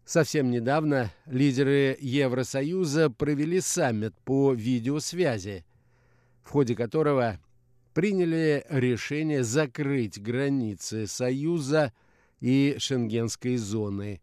Совсем 0.05 0.49
недавно 0.49 1.11
лидеры 1.25 1.97
Евросоюза 1.99 3.09
провели 3.09 3.59
саммит 3.59 4.15
по 4.23 4.53
видеосвязи, 4.53 5.65
в 6.43 6.49
ходе 6.49 6.75
которого 6.75 7.39
приняли 7.93 8.65
решение 8.69 9.43
закрыть 9.43 10.19
границы 10.19 11.05
Союза 11.07 11.91
и 12.39 12.75
Шенгенской 12.77 13.57
зоны. 13.57 14.21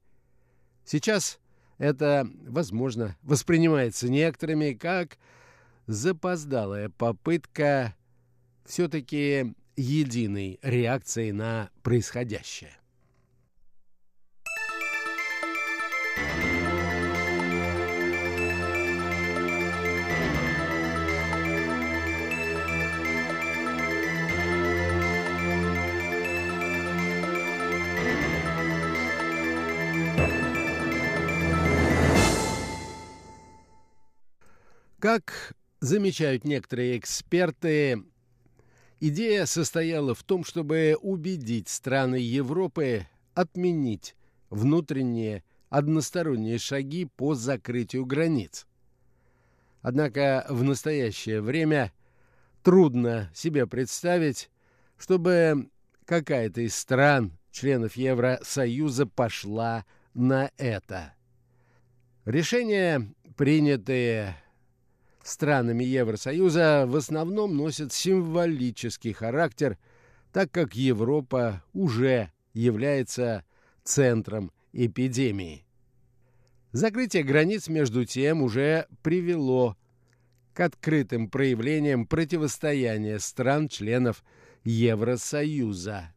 Сейчас 0.84 1.38
это, 1.78 2.28
возможно, 2.46 3.16
воспринимается 3.22 4.08
некоторыми 4.08 4.72
как 4.72 5.18
запоздалая 5.86 6.88
попытка 6.88 7.94
все-таки 8.64 9.54
единой 9.76 10.58
реакции 10.62 11.30
на 11.30 11.70
происходящее. 11.82 12.76
Как 35.06 35.54
замечают 35.78 36.44
некоторые 36.44 36.98
эксперты, 36.98 38.02
идея 38.98 39.46
состояла 39.46 40.16
в 40.16 40.24
том, 40.24 40.42
чтобы 40.42 40.96
убедить 41.00 41.68
страны 41.68 42.16
Европы 42.16 43.06
отменить 43.32 44.16
внутренние 44.50 45.44
односторонние 45.68 46.58
шаги 46.58 47.04
по 47.04 47.36
закрытию 47.36 48.04
границ. 48.04 48.66
Однако 49.80 50.44
в 50.48 50.64
настоящее 50.64 51.40
время 51.40 51.92
трудно 52.64 53.30
себе 53.32 53.68
представить, 53.68 54.50
чтобы 54.98 55.70
какая-то 56.04 56.62
из 56.62 56.74
стран, 56.74 57.38
членов 57.52 57.94
Евросоюза, 57.96 59.06
пошла 59.06 59.84
на 60.14 60.50
это. 60.56 61.14
Решения, 62.24 63.08
принятые 63.36 64.34
странами 65.26 65.84
Евросоюза 65.84 66.84
в 66.86 66.96
основном 66.96 67.56
носят 67.56 67.92
символический 67.92 69.12
характер, 69.12 69.78
так 70.32 70.50
как 70.50 70.74
Европа 70.74 71.62
уже 71.72 72.30
является 72.52 73.44
центром 73.82 74.52
эпидемии. 74.72 75.64
Закрытие 76.72 77.22
границ, 77.22 77.68
между 77.68 78.04
тем, 78.04 78.42
уже 78.42 78.86
привело 79.02 79.76
к 80.52 80.60
открытым 80.60 81.30
проявлениям 81.30 82.06
противостояния 82.06 83.18
стран-членов 83.18 84.24
Евросоюза. 84.64 86.12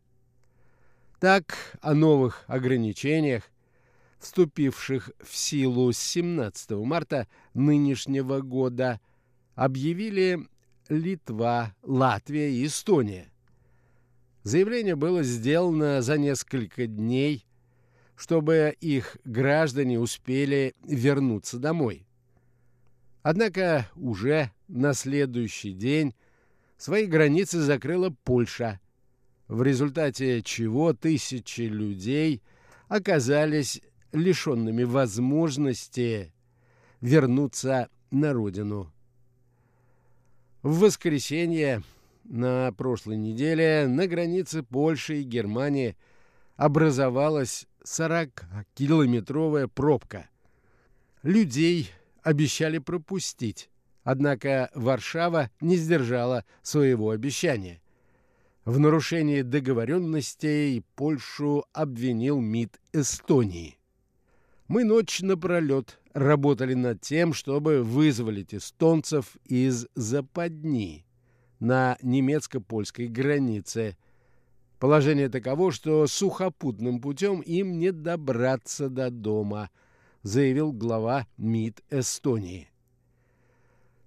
Так, 1.19 1.77
о 1.81 1.93
новых 1.93 2.43
ограничениях 2.47 3.43
вступивших 4.19 5.11
в 5.21 5.35
силу 5.35 5.91
с 5.91 5.97
17 5.97 6.71
марта 6.71 7.27
нынешнего 7.53 8.41
года, 8.41 8.99
объявили 9.55 10.39
Литва, 10.89 11.75
Латвия 11.83 12.51
и 12.51 12.65
Эстония. 12.65 13.31
Заявление 14.43 14.95
было 14.95 15.23
сделано 15.23 16.01
за 16.01 16.17
несколько 16.17 16.87
дней, 16.87 17.45
чтобы 18.15 18.75
их 18.81 19.17
граждане 19.23 19.99
успели 19.99 20.73
вернуться 20.83 21.57
домой. 21.57 22.05
Однако 23.21 23.89
уже 23.95 24.51
на 24.67 24.93
следующий 24.93 25.73
день 25.73 26.15
свои 26.77 27.05
границы 27.05 27.59
закрыла 27.59 28.13
Польша, 28.23 28.79
в 29.47 29.61
результате 29.63 30.41
чего 30.41 30.93
тысячи 30.93 31.61
людей 31.61 32.41
оказались 32.87 33.81
лишенными 34.11 34.83
возможности 34.83 36.33
вернуться 37.01 37.89
на 38.11 38.33
родину. 38.33 38.91
В 40.61 40.79
воскресенье 40.79 41.83
на 42.25 42.71
прошлой 42.73 43.17
неделе 43.17 43.87
на 43.87 44.07
границе 44.07 44.63
Польши 44.63 45.21
и 45.21 45.23
Германии 45.23 45.95
образовалась 46.57 47.65
40-километровая 47.85 49.67
пробка. 49.67 50.29
Людей 51.23 51.89
обещали 52.21 52.77
пропустить, 52.77 53.69
однако 54.03 54.69
Варшава 54.75 55.49
не 55.61 55.77
сдержала 55.77 56.45
своего 56.61 57.11
обещания. 57.11 57.81
В 58.65 58.77
нарушении 58.77 59.41
договоренностей 59.41 60.83
Польшу 60.95 61.65
обвинил 61.73 62.39
МИД 62.39 62.79
Эстонии. 62.93 63.78
Мы 64.69 64.83
ночь 64.83 65.21
напролет 65.21 65.99
работали 66.13 66.75
над 66.75 67.01
тем, 67.01 67.33
чтобы 67.33 67.81
вызволить 67.81 68.53
эстонцев 68.53 69.35
из 69.45 69.87
западни 69.95 71.07
на 71.59 71.97
немецко-польской 72.03 73.07
границе. 73.07 73.97
Положение 74.77 75.27
таково, 75.27 75.71
что 75.71 76.05
сухопутным 76.05 77.01
путем 77.01 77.41
им 77.41 77.79
не 77.79 77.91
добраться 77.91 78.89
до 78.89 79.09
дома, 79.09 79.71
заявил 80.21 80.71
глава 80.71 81.25
МИД 81.37 81.81
Эстонии. 81.89 82.69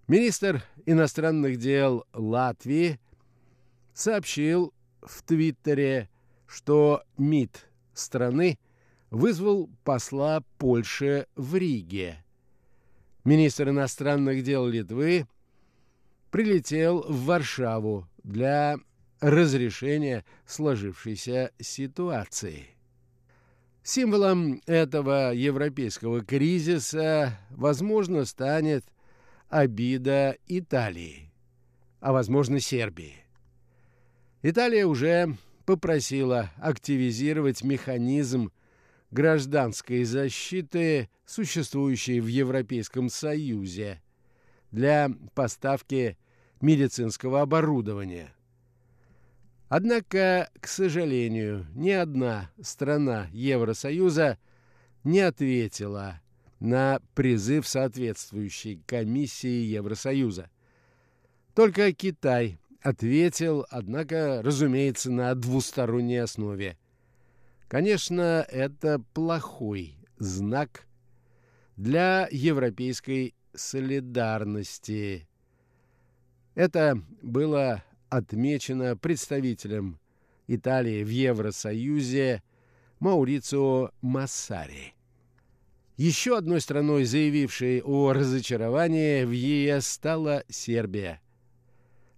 Министр 0.07 0.63
иностранных 0.87 1.57
дел 1.57 2.05
Латвии 2.13 3.01
сообщил 3.95 4.73
в 5.03 5.25
Твиттере, 5.25 6.09
что 6.47 7.03
МИД 7.19 7.67
страны 7.95 8.61
вызвал 9.13 9.69
посла 9.85 10.43
Польши 10.59 11.27
в 11.37 11.55
Риге. 11.55 12.25
Министр 13.25 13.69
иностранных 13.69 14.43
дел 14.43 14.67
Литвы 14.67 15.29
прилетел 16.31 17.03
в 17.03 17.27
Варшаву 17.27 18.09
для 18.25 18.79
разрешения 19.21 20.25
сложившейся 20.47 21.53
ситуации. 21.61 22.69
Символом 23.83 24.63
этого 24.67 25.33
европейского 25.33 26.25
кризиса, 26.25 27.39
возможно, 27.51 28.25
станет 28.25 28.85
обида 29.51 30.37
Италии, 30.47 31.31
а, 32.01 32.13
возможно, 32.13 32.61
Сербии. 32.61 33.17
Италия 34.41 34.87
уже 34.87 35.37
попросила 35.67 36.51
активизировать 36.57 37.63
механизм 37.63 38.51
гражданской 39.13 40.03
защиты, 40.05 41.09
существующий 41.25 42.21
в 42.21 42.27
Европейском 42.27 43.09
Союзе, 43.09 44.03
для 44.73 45.11
поставки 45.35 46.17
медицинского 46.61 47.43
оборудования. 47.43 48.35
Однако, 49.69 50.51
к 50.61 50.67
сожалению, 50.67 51.67
ни 51.75 51.91
одна 51.91 52.51
страна 52.61 53.29
Евросоюза 53.33 54.39
не 55.05 55.21
ответила 55.21 56.21
на 56.61 57.01
призыв 57.15 57.67
соответствующей 57.67 58.83
комиссии 58.87 59.65
Евросоюза. 59.65 60.51
Только 61.55 61.93
Китай 61.93 62.59
ответил, 62.83 63.67
однако, 63.71 64.43
разумеется, 64.43 65.11
на 65.11 65.35
двусторонней 65.35 66.23
основе. 66.23 66.77
Конечно, 67.73 68.45
это 68.51 68.99
плохой 69.15 69.97
знак 70.19 70.87
для 71.79 72.29
европейской 72.31 73.35
солидарности. 73.55 75.27
Это 76.55 77.01
было 77.23 77.83
отмечено 78.11 78.95
представителем 78.95 79.99
Италии 80.49 81.03
в 81.03 81.09
Евросоюзе 81.09 82.43
Маурицио 83.01 83.93
Массари. 84.03 84.93
Еще 85.97 86.37
одной 86.37 86.61
страной, 86.61 87.05
заявившей 87.05 87.81
о 87.81 88.13
разочаровании 88.13 89.25
в 89.25 89.31
ЕС, 89.31 89.87
стала 89.87 90.45
Сербия. 90.51 91.23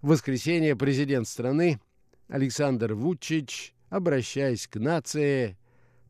В 0.02 0.08
воскресенье 0.08 0.74
президент 0.74 1.28
страны 1.28 1.78
Александр 2.26 2.94
Вучич 2.94 3.73
обращаясь 3.94 4.66
к 4.66 4.74
нации 4.80 5.56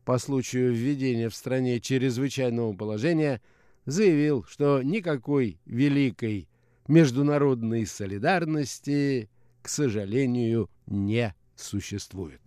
по 0.05 0.17
случаю 0.17 0.73
введения 0.73 1.29
в 1.29 1.35
стране 1.35 1.79
чрезвычайного 1.79 2.73
положения, 2.73 3.43
заявил, 3.85 4.43
что 4.45 4.81
никакой 4.81 5.59
великой 5.65 6.49
международной 6.87 7.85
солидарности, 7.85 9.29
к 9.61 9.69
сожалению, 9.69 10.67
не 10.87 11.35
существует. 11.55 12.41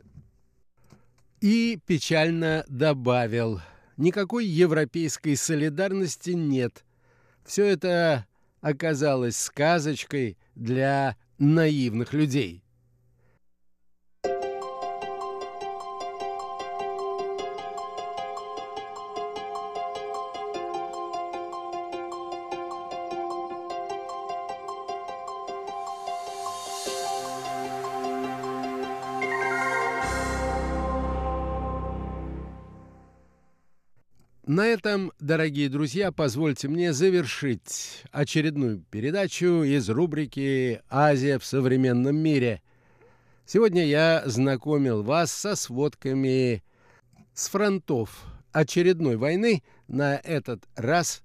И 1.41 1.79
печально 1.87 2.65
добавил, 2.69 3.61
никакой 3.97 4.45
европейской 4.45 5.37
солидарности 5.37 6.31
нет. 6.31 6.85
Все 7.45 7.65
это 7.65 8.27
оказалось 8.61 9.37
сказочкой 9.37 10.37
для 10.57 11.17
наивных 11.39 12.13
людей– 12.13 12.65
На 34.59 34.67
этом, 34.67 35.13
дорогие 35.21 35.69
друзья, 35.69 36.11
позвольте 36.11 36.67
мне 36.67 36.93
завершить 36.93 38.03
очередную 38.11 38.83
передачу 38.91 39.63
из 39.63 39.89
рубрики 39.89 40.83
«Азия 40.91 41.39
в 41.39 41.45
современном 41.45 42.17
мире». 42.17 42.61
Сегодня 43.47 43.87
я 43.87 44.25
знакомил 44.27 45.05
вас 45.05 45.31
со 45.31 45.55
сводками 45.55 46.65
с 47.35 47.49
фронтов 47.49 48.27
очередной 48.51 49.17
войны, 49.17 49.63
на 49.87 50.17
этот 50.17 50.65
раз 50.75 51.23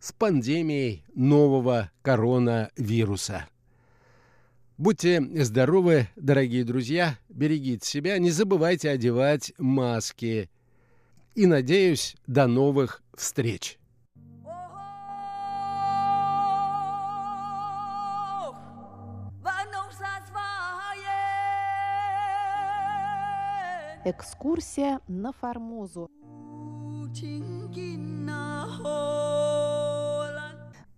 с 0.00 0.12
пандемией 0.12 1.04
нового 1.14 1.90
коронавируса. 2.00 3.46
Будьте 4.78 5.20
здоровы, 5.44 6.08
дорогие 6.16 6.64
друзья, 6.64 7.18
берегите 7.28 7.86
себя, 7.86 8.16
не 8.16 8.30
забывайте 8.30 8.88
одевать 8.88 9.52
маски– 9.58 10.48
и, 11.34 11.46
надеюсь, 11.46 12.16
до 12.26 12.46
новых 12.46 13.02
встреч. 13.14 13.78
Экскурсия 24.06 25.00
на 25.08 25.32
Формозу. 25.32 26.10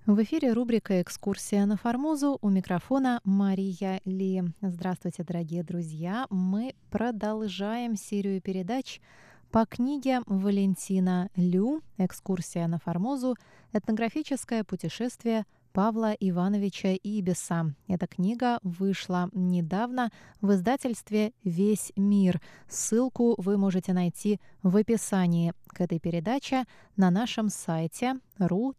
В 0.06 0.22
эфире 0.22 0.52
рубрика 0.52 1.00
«Экскурсия 1.02 1.66
на 1.66 1.76
Формозу». 1.76 2.38
У 2.40 2.48
микрофона 2.48 3.20
Мария 3.24 4.00
Ли. 4.04 4.42
Здравствуйте, 4.60 5.22
дорогие 5.22 5.62
друзья. 5.62 6.26
Мы 6.30 6.74
продолжаем 6.90 7.96
серию 7.96 8.40
передач 8.40 9.00
по 9.50 9.64
книге 9.66 10.20
Валентина 10.26 11.30
Лю 11.36 11.82
«Экскурсия 11.98 12.66
на 12.66 12.78
Формозу. 12.78 13.36
Этнографическое 13.72 14.64
путешествие 14.64 15.44
Павла 15.72 16.12
Ивановича 16.12 16.94
Ибиса. 17.02 17.74
Эта 17.86 18.06
книга 18.06 18.58
вышла 18.62 19.28
недавно 19.32 20.10
в 20.40 20.52
издательстве 20.52 21.32
«Весь 21.44 21.92
мир». 21.96 22.40
Ссылку 22.68 23.34
вы 23.36 23.58
можете 23.58 23.92
найти 23.92 24.40
в 24.62 24.74
описании 24.76 25.52
к 25.68 25.80
этой 25.82 26.00
передаче 26.00 26.64
на 26.96 27.10
нашем 27.10 27.50
сайте 27.50 28.14
ru.rti.org.tw. 28.38 28.76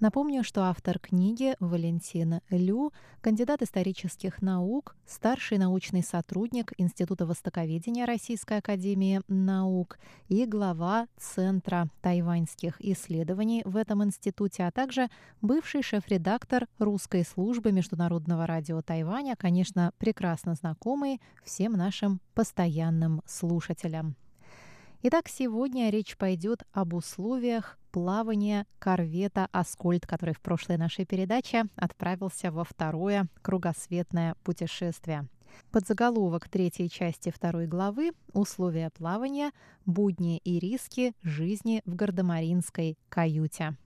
Напомню, 0.00 0.44
что 0.44 0.62
автор 0.62 1.00
книги 1.00 1.56
Валентин 1.58 2.40
Лю, 2.50 2.92
кандидат 3.20 3.62
исторических 3.62 4.40
наук, 4.40 4.94
старший 5.04 5.58
научный 5.58 6.04
сотрудник 6.04 6.72
Института 6.78 7.26
востоковедения 7.26 8.06
Российской 8.06 8.58
академии 8.58 9.22
наук 9.26 9.98
и 10.28 10.46
глава 10.46 11.08
Центра 11.16 11.88
тайваньских 12.00 12.80
исследований 12.80 13.62
в 13.64 13.76
этом 13.76 14.04
институте, 14.04 14.66
а 14.66 14.70
также 14.70 15.08
бывший 15.40 15.82
шеф-редактор 15.82 16.68
русской 16.78 17.24
службы 17.24 17.72
Международного 17.72 18.46
радио 18.46 18.80
Тайваня, 18.82 19.34
конечно, 19.36 19.90
прекрасно 19.98 20.54
знакомый 20.54 21.20
всем 21.42 21.72
нашим 21.72 22.20
постоянным 22.34 23.20
слушателям. 23.26 24.14
Итак, 25.02 25.28
сегодня 25.28 25.90
речь 25.90 26.16
пойдет 26.16 26.62
об 26.72 26.94
условиях 26.94 27.78
плавания 27.98 28.64
корвета 28.78 29.48
«Аскольд», 29.50 30.06
который 30.06 30.32
в 30.32 30.40
прошлой 30.40 30.76
нашей 30.76 31.04
передаче 31.04 31.64
отправился 31.74 32.52
во 32.52 32.62
второе 32.62 33.26
кругосветное 33.42 34.36
путешествие. 34.44 35.26
Подзаголовок 35.72 36.48
третьей 36.48 36.88
части 36.88 37.32
второй 37.32 37.66
главы 37.66 38.12
«Условия 38.34 38.90
плавания. 38.90 39.50
Будни 39.84 40.38
и 40.44 40.60
риски 40.60 41.12
жизни 41.24 41.82
в 41.86 41.96
гардемаринской 41.96 42.96
каюте». 43.08 43.76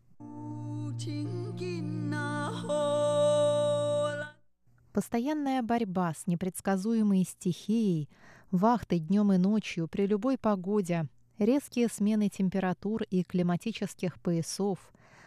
Постоянная 4.92 5.62
борьба 5.62 6.12
с 6.12 6.26
непредсказуемой 6.26 7.24
стихией, 7.24 8.10
вахты 8.50 8.98
днем 8.98 9.32
и 9.32 9.38
ночью 9.38 9.88
при 9.88 10.06
любой 10.06 10.36
погоде, 10.36 11.08
резкие 11.38 11.88
смены 11.88 12.28
температур 12.28 13.02
и 13.04 13.22
климатических 13.22 14.20
поясов, 14.20 14.78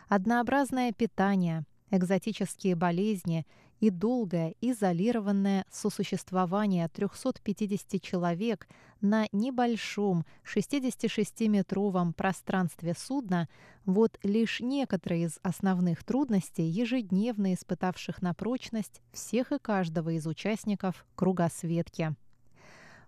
однообразное 0.07 0.91
питание, 0.91 1.65
экзотические 1.91 2.75
болезни 2.75 3.45
и 3.79 3.89
долгое 3.89 4.55
изолированное 4.61 5.65
сосуществование 5.69 6.87
350 6.87 8.01
человек 8.01 8.67
на 9.01 9.27
небольшом 9.31 10.25
66-метровом 10.43 12.13
пространстве 12.13 12.93
судна– 12.97 13.49
вот 13.85 14.17
лишь 14.23 14.61
некоторые 14.61 15.25
из 15.25 15.39
основных 15.43 16.03
трудностей, 16.03 16.63
ежедневно 16.63 17.53
испытавших 17.53 18.21
на 18.21 18.33
прочность 18.33 19.01
всех 19.11 19.51
и 19.51 19.59
каждого 19.59 20.09
из 20.09 20.25
участников 20.25 21.05
кругосветки. 21.15 22.15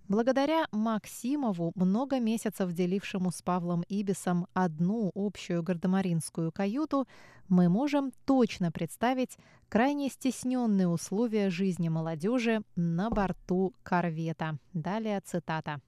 Благодаря 0.08 0.68
Максимову, 0.72 1.74
много 1.76 2.22
месяцев 2.22 2.72
делившему 2.72 3.30
с 3.30 3.42
Павлом 3.42 3.84
Ибисом 3.90 4.48
одну 4.54 5.12
общую 5.14 5.62
гардемаринскую 5.64 6.54
каюту, 6.54 7.06
мы 7.50 7.68
можем 7.68 8.14
точно 8.26 8.72
представить 8.72 9.38
крайне 9.68 10.10
стесненные 10.10 10.88
условия 10.88 11.50
жизни 11.50 11.90
молодежи 11.90 12.62
на 12.78 13.10
борту 13.10 13.74
корвета. 13.84 14.58
Далее 14.72 15.20
цитата. 15.20 15.82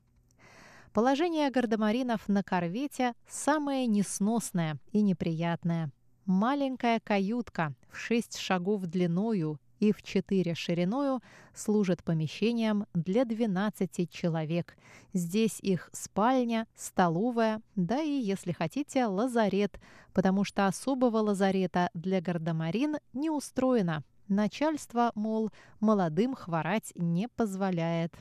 Положение 0.92 1.50
гардемаринов 1.50 2.28
на 2.28 2.44
корвете 2.44 3.14
самое 3.26 3.88
несносное 3.88 4.80
и 4.92 5.02
неприятное. 5.02 5.92
Маленькая 6.26 7.00
каютка 7.00 7.74
в 7.90 7.96
шесть 7.96 8.38
шагов 8.38 8.82
длиною 8.82 9.60
и 9.80 9.92
в 9.92 10.02
4 10.02 10.56
шириною 10.56 11.22
служит 11.54 12.04
помещением 12.04 12.86
для 12.94 13.26
12 13.26 14.10
человек. 14.10 14.78
Здесь 15.14 15.60
их 15.62 15.90
спальня, 15.94 16.68
столовая, 16.76 17.62
да 17.76 18.02
и, 18.02 18.12
если 18.12 18.52
хотите, 18.52 19.06
лазарет, 19.06 19.80
потому 20.14 20.44
что 20.44 20.68
особого 20.68 21.18
лазарета 21.18 21.90
для 21.94 22.22
гардемарин 22.22 22.98
не 23.14 23.30
устроено. 23.30 24.04
Начальство, 24.28 25.12
мол, 25.16 25.52
молодым 25.80 26.36
хворать 26.36 26.92
не 26.96 27.28
позволяет. 27.28 28.14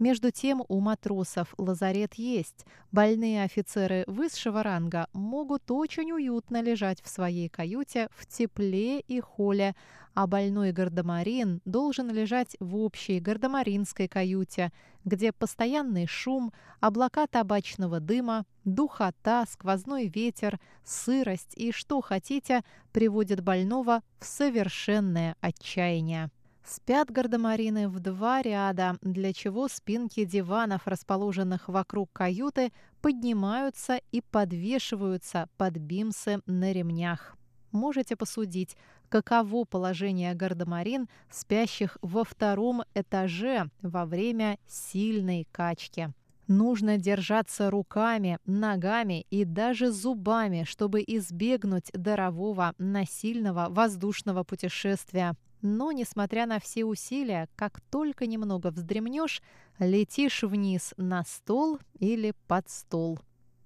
Между 0.00 0.30
тем 0.30 0.64
у 0.66 0.80
матросов 0.80 1.54
лазарет 1.58 2.14
есть. 2.14 2.64
Больные 2.90 3.44
офицеры 3.44 4.04
высшего 4.06 4.62
ранга 4.62 5.08
могут 5.12 5.70
очень 5.70 6.10
уютно 6.10 6.62
лежать 6.62 7.02
в 7.02 7.08
своей 7.08 7.50
каюте 7.50 8.08
в 8.10 8.26
тепле 8.26 9.00
и 9.00 9.20
холе, 9.20 9.76
а 10.14 10.26
больной 10.26 10.72
гардемарин 10.72 11.60
должен 11.66 12.10
лежать 12.10 12.56
в 12.60 12.76
общей 12.76 13.20
гардемаринской 13.20 14.08
каюте, 14.08 14.72
где 15.04 15.32
постоянный 15.32 16.06
шум, 16.06 16.50
облака 16.80 17.26
табачного 17.26 18.00
дыма, 18.00 18.46
духота, 18.64 19.44
сквозной 19.50 20.08
ветер, 20.08 20.58
сырость 20.82 21.52
и 21.56 21.72
что 21.72 22.00
хотите 22.00 22.64
приводит 22.92 23.42
больного 23.42 24.00
в 24.18 24.24
совершенное 24.24 25.36
отчаяние. 25.42 26.30
Спят 26.64 27.10
гардемарины 27.10 27.88
в 27.88 28.00
два 28.00 28.42
ряда, 28.42 28.96
для 29.00 29.32
чего 29.32 29.68
спинки 29.68 30.24
диванов, 30.24 30.86
расположенных 30.86 31.68
вокруг 31.68 32.10
каюты, 32.12 32.72
поднимаются 33.00 34.00
и 34.12 34.20
подвешиваются 34.20 35.48
под 35.56 35.78
бимсы 35.78 36.40
на 36.46 36.72
ремнях. 36.72 37.36
Можете 37.72 38.16
посудить, 38.16 38.76
каково 39.08 39.64
положение 39.64 40.34
гардемарин, 40.34 41.08
спящих 41.30 41.98
во 42.02 42.24
втором 42.24 42.82
этаже 42.94 43.70
во 43.82 44.06
время 44.06 44.58
сильной 44.66 45.46
качки. 45.52 46.12
Нужно 46.46 46.98
держаться 46.98 47.70
руками, 47.70 48.38
ногами 48.44 49.24
и 49.30 49.44
даже 49.44 49.92
зубами, 49.92 50.64
чтобы 50.64 51.00
избегнуть 51.06 51.90
дарового 51.92 52.74
насильного 52.78 53.68
воздушного 53.70 54.42
путешествия. 54.42 55.36
Но, 55.62 55.92
несмотря 55.92 56.46
на 56.46 56.58
все 56.58 56.84
усилия, 56.84 57.48
как 57.56 57.80
только 57.90 58.26
немного 58.26 58.70
вздремнешь, 58.70 59.42
летишь 59.78 60.42
вниз 60.42 60.94
на 60.96 61.24
стол 61.24 61.78
или 61.98 62.34
под 62.46 62.68
стол. 62.70 63.18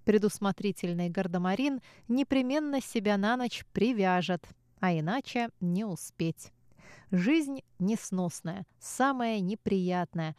Предусмотрительный 0.05 1.09
гардемарин 1.09 1.81
непременно 2.09 2.81
себя 2.81 3.17
на 3.17 3.37
ночь 3.37 3.65
привяжет, 3.73 4.45
а 4.81 4.93
иначе 4.93 5.49
не 5.61 5.85
успеть. 5.85 6.53
Жизнь 7.11 7.61
несносная, 7.79 8.67
самая 8.79 9.41
неприятная, 9.41 10.37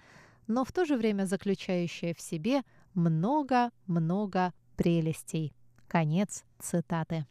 но 0.47 0.65
в 0.65 0.71
то 0.71 0.85
же 0.85 0.97
время 0.97 1.25
заключающая 1.25 2.13
в 2.13 2.21
себе 2.21 2.61
много-много 2.93 4.53
прелестей. 4.75 5.53
Конец 5.87 6.43
цитаты. 6.59 7.25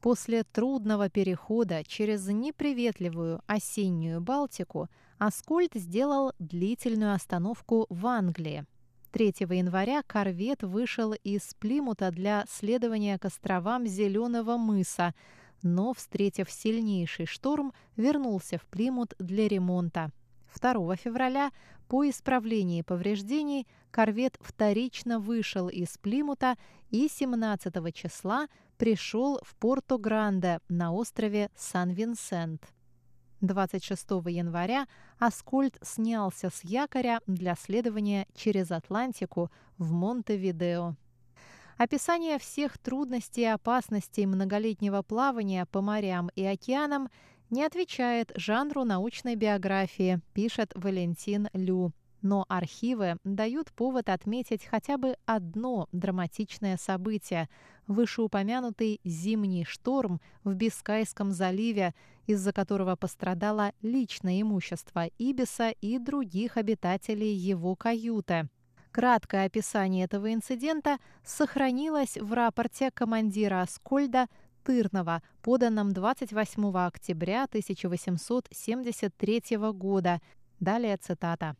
После 0.00 0.44
трудного 0.44 1.10
перехода 1.10 1.84
через 1.84 2.26
неприветливую 2.26 3.42
осеннюю 3.46 4.22
Балтику 4.22 4.88
Аскольд 5.18 5.74
сделал 5.74 6.32
длительную 6.38 7.12
остановку 7.12 7.86
в 7.90 8.06
Англии. 8.06 8.64
3 9.12 9.34
января 9.50 10.02
корвет 10.02 10.62
вышел 10.62 11.12
из 11.12 11.52
Плимута 11.54 12.10
для 12.10 12.46
следования 12.48 13.18
к 13.18 13.26
островам 13.26 13.86
Зеленого 13.86 14.56
мыса, 14.56 15.14
но, 15.62 15.92
встретив 15.92 16.50
сильнейший 16.50 17.26
шторм, 17.26 17.74
вернулся 17.96 18.56
в 18.56 18.64
Плимут 18.66 19.14
для 19.18 19.48
ремонта. 19.48 20.12
2 20.58 20.96
февраля 20.96 21.50
по 21.88 22.08
исправлении 22.08 22.80
повреждений 22.80 23.66
корвет 23.90 24.38
вторично 24.40 25.18
вышел 25.18 25.68
из 25.68 25.98
Плимута 25.98 26.56
и 26.90 27.08
17 27.08 27.94
числа 27.94 28.46
пришел 28.80 29.38
в 29.42 29.54
Порто-Гранде 29.56 30.60
на 30.70 30.90
острове 30.94 31.50
Сан-Винсент. 31.54 32.66
26 33.42 34.10
января 34.28 34.86
Аскольд 35.18 35.76
снялся 35.82 36.48
с 36.48 36.64
якоря 36.64 37.20
для 37.26 37.56
следования 37.56 38.26
через 38.34 38.70
Атлантику 38.70 39.50
в 39.76 39.92
Монтевидео. 39.92 40.96
Описание 41.76 42.38
всех 42.38 42.78
трудностей 42.78 43.42
и 43.42 43.52
опасностей 43.52 44.24
многолетнего 44.24 45.02
плавания 45.02 45.66
по 45.66 45.82
морям 45.82 46.30
и 46.34 46.42
океанам 46.42 47.10
не 47.50 47.64
отвечает 47.64 48.32
жанру 48.34 48.84
научной 48.84 49.36
биографии, 49.36 50.22
пишет 50.32 50.72
Валентин 50.74 51.50
Лю. 51.52 51.92
Но 52.22 52.44
архивы 52.48 53.16
дают 53.24 53.72
повод 53.72 54.08
отметить 54.08 54.64
хотя 54.64 54.98
бы 54.98 55.16
одно 55.26 55.88
драматичное 55.92 56.76
событие– 56.76 57.48
вышеупомянутый 57.90 59.00
зимний 59.04 59.64
шторм 59.64 60.20
в 60.44 60.54
Бискайском 60.54 61.32
заливе, 61.32 61.92
из-за 62.26 62.52
которого 62.52 62.94
пострадало 62.96 63.72
личное 63.82 64.40
имущество 64.40 65.06
Ибиса 65.18 65.70
и 65.70 65.98
других 65.98 66.56
обитателей 66.56 67.34
его 67.34 67.74
каюты. 67.74 68.48
Краткое 68.92 69.46
описание 69.46 70.04
этого 70.04 70.32
инцидента 70.32 70.98
сохранилось 71.24 72.16
в 72.16 72.32
рапорте 72.32 72.90
командира 72.92 73.62
Аскольда 73.62 74.28
Тырнова, 74.64 75.22
поданном 75.42 75.92
28 75.92 76.76
октября 76.76 77.44
1873 77.44 79.42
года. 79.72 80.20
Далее 80.58 80.96
цитата. 80.96 81.56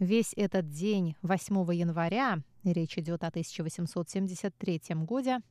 Весь 0.00 0.32
этот 0.34 0.70
день, 0.70 1.14
8 1.20 1.74
января, 1.74 2.38
речь 2.64 2.96
идет 2.96 3.22
о 3.22 3.26
1873 3.26 4.80
году, 4.94 5.42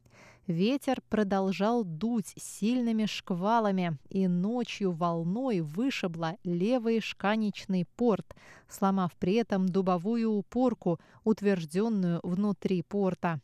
ветер 0.47 1.03
продолжал 1.07 1.83
дуть 1.83 2.33
сильными 2.35 3.05
шквалами 3.05 3.99
и 4.09 4.27
ночью 4.27 4.91
волной 4.91 5.59
вышибло 5.59 6.35
левый 6.43 6.99
шканечный 6.99 7.85
порт, 7.95 8.35
сломав 8.67 9.13
при 9.19 9.35
этом 9.35 9.69
дубовую 9.69 10.31
упорку, 10.31 10.99
утвержденную 11.23 12.19
внутри 12.23 12.81
порта. 12.81 13.41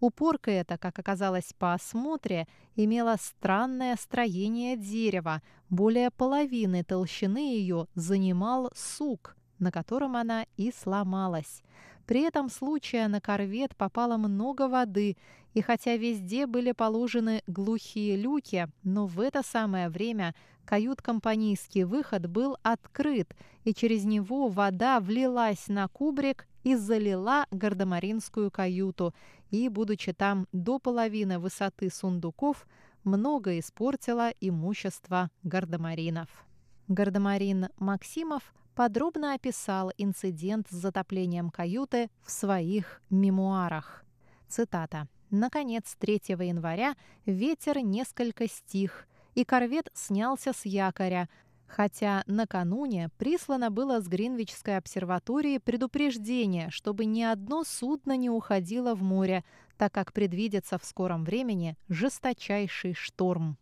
Упорка 0.00 0.50
эта, 0.50 0.78
как 0.78 0.98
оказалось 0.98 1.52
по 1.58 1.74
осмотре, 1.74 2.48
имела 2.74 3.16
странное 3.20 3.96
строение 3.96 4.78
дерева. 4.78 5.42
Более 5.68 6.10
половины 6.10 6.84
толщины 6.84 7.54
ее 7.54 7.86
занимал 7.94 8.70
сук– 8.74 9.34
на 9.58 9.70
котором 9.70 10.16
она 10.16 10.46
и 10.56 10.72
сломалась. 10.72 11.62
При 12.06 12.22
этом 12.22 12.48
случае 12.48 13.06
на 13.08 13.20
корвет 13.20 13.76
попало 13.76 14.16
много 14.16 14.68
воды, 14.68 15.16
и 15.54 15.60
хотя 15.60 15.96
везде 15.96 16.46
были 16.46 16.72
положены 16.72 17.42
глухие 17.46 18.16
люки, 18.16 18.68
но 18.82 19.06
в 19.06 19.20
это 19.20 19.42
самое 19.42 19.88
время 19.88 20.34
кают-компанийский 20.64 21.84
выход 21.84 22.26
был 22.26 22.56
открыт, 22.62 23.34
и 23.64 23.74
через 23.74 24.04
него 24.04 24.48
вода 24.48 25.00
влилась 25.00 25.68
на 25.68 25.88
кубрик 25.88 26.46
и 26.64 26.74
залила 26.74 27.46
гардемаринскую 27.50 28.50
каюту, 28.50 29.14
и, 29.50 29.68
будучи 29.68 30.12
там 30.12 30.46
до 30.52 30.78
половины 30.78 31.38
высоты 31.38 31.90
сундуков, 31.90 32.66
много 33.04 33.58
испортила 33.58 34.30
имущество 34.40 35.30
гардемаринов. 35.42 36.28
Гардемарин 36.88 37.68
Максимов 37.78 38.54
подробно 38.78 39.34
описал 39.34 39.90
инцидент 39.98 40.68
с 40.70 40.72
затоплением 40.76 41.50
каюты 41.50 42.10
в 42.22 42.30
своих 42.30 43.02
мемуарах. 43.10 44.04
Цитата. 44.46 45.08
Наконец, 45.30 45.96
3 45.98 46.22
января 46.28 46.94
ветер 47.26 47.80
несколько 47.80 48.46
стих, 48.46 49.08
и 49.34 49.44
корвет 49.44 49.90
снялся 49.94 50.52
с 50.52 50.64
якоря, 50.64 51.28
хотя 51.66 52.22
накануне 52.28 53.10
прислано 53.18 53.72
было 53.72 54.00
с 54.00 54.06
Гринвичской 54.06 54.76
обсерватории 54.76 55.58
предупреждение, 55.58 56.70
чтобы 56.70 57.04
ни 57.04 57.22
одно 57.22 57.64
судно 57.64 58.16
не 58.16 58.30
уходило 58.30 58.94
в 58.94 59.02
море, 59.02 59.42
так 59.76 59.92
как 59.92 60.12
предвидится 60.12 60.78
в 60.78 60.84
скором 60.84 61.24
времени 61.24 61.76
жесточайший 61.88 62.94
шторм. 62.94 63.58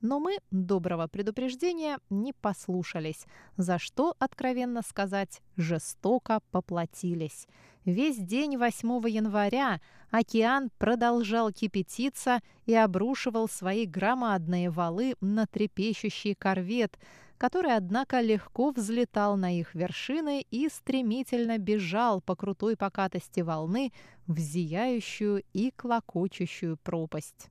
Но 0.00 0.18
мы 0.18 0.38
доброго 0.50 1.08
предупреждения 1.08 1.98
не 2.08 2.32
послушались, 2.32 3.26
за 3.56 3.78
что, 3.78 4.14
откровенно 4.18 4.80
сказать, 4.82 5.42
жестоко 5.56 6.40
поплатились. 6.50 7.46
Весь 7.84 8.16
день 8.16 8.56
8 8.56 8.88
января 9.08 9.80
океан 10.10 10.70
продолжал 10.78 11.52
кипятиться 11.52 12.40
и 12.64 12.74
обрушивал 12.74 13.48
свои 13.48 13.84
громадные 13.84 14.70
валы 14.70 15.16
на 15.20 15.46
трепещущий 15.46 16.34
корвет, 16.34 16.98
который, 17.36 17.74
однако, 17.74 18.20
легко 18.20 18.70
взлетал 18.70 19.36
на 19.36 19.58
их 19.58 19.74
вершины 19.74 20.46
и 20.50 20.68
стремительно 20.68 21.58
бежал 21.58 22.22
по 22.22 22.36
крутой 22.36 22.76
покатости 22.76 23.40
волны 23.40 23.92
в 24.26 24.38
зияющую 24.38 25.42
и 25.52 25.70
клокочущую 25.70 26.78
пропасть. 26.78 27.50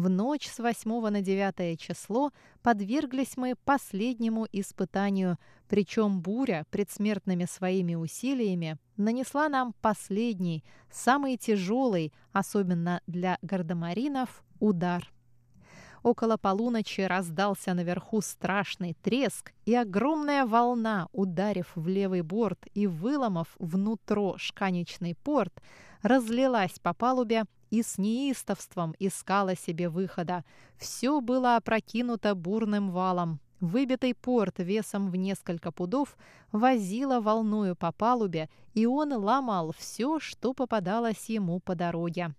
В 0.00 0.08
ночь 0.08 0.48
с 0.48 0.58
8 0.58 1.10
на 1.10 1.20
9 1.20 1.78
число 1.78 2.30
подверглись 2.62 3.36
мы 3.36 3.54
последнему 3.66 4.46
испытанию, 4.50 5.36
причем 5.68 6.22
буря 6.22 6.64
предсмертными 6.70 7.44
своими 7.44 7.96
усилиями 7.96 8.78
нанесла 8.96 9.50
нам 9.50 9.74
последний, 9.82 10.64
самый 10.90 11.36
тяжелый, 11.36 12.14
особенно 12.32 13.02
для 13.06 13.36
гардемаринов, 13.42 14.42
удар. 14.58 15.12
Около 16.02 16.38
полуночи 16.38 17.02
раздался 17.02 17.74
наверху 17.74 18.22
страшный 18.22 18.96
треск, 19.02 19.52
и 19.66 19.74
огромная 19.74 20.46
волна, 20.46 21.08
ударив 21.12 21.72
в 21.74 21.86
левый 21.86 22.22
борт 22.22 22.66
и 22.72 22.86
выломав 22.86 23.54
внутрь 23.58 24.38
шканечный 24.38 25.14
порт, 25.14 25.52
разлилась 26.00 26.78
по 26.78 26.94
палубе 26.94 27.44
и 27.70 27.82
с 27.82 27.98
неистовством 27.98 28.94
искала 28.98 29.56
себе 29.56 29.88
выхода. 29.88 30.44
Все 30.76 31.20
было 31.20 31.56
опрокинуто 31.56 32.34
бурным 32.34 32.90
валом. 32.90 33.40
Выбитый 33.60 34.14
порт 34.14 34.58
весом 34.58 35.10
в 35.10 35.16
несколько 35.16 35.70
пудов 35.70 36.16
возила 36.50 37.20
волною 37.20 37.76
по 37.76 37.92
палубе, 37.92 38.48
и 38.74 38.86
он 38.86 39.12
ломал 39.12 39.72
все, 39.76 40.18
что 40.18 40.54
попадалось 40.54 41.28
ему 41.28 41.60
по 41.60 41.74
дороге. 41.74 42.34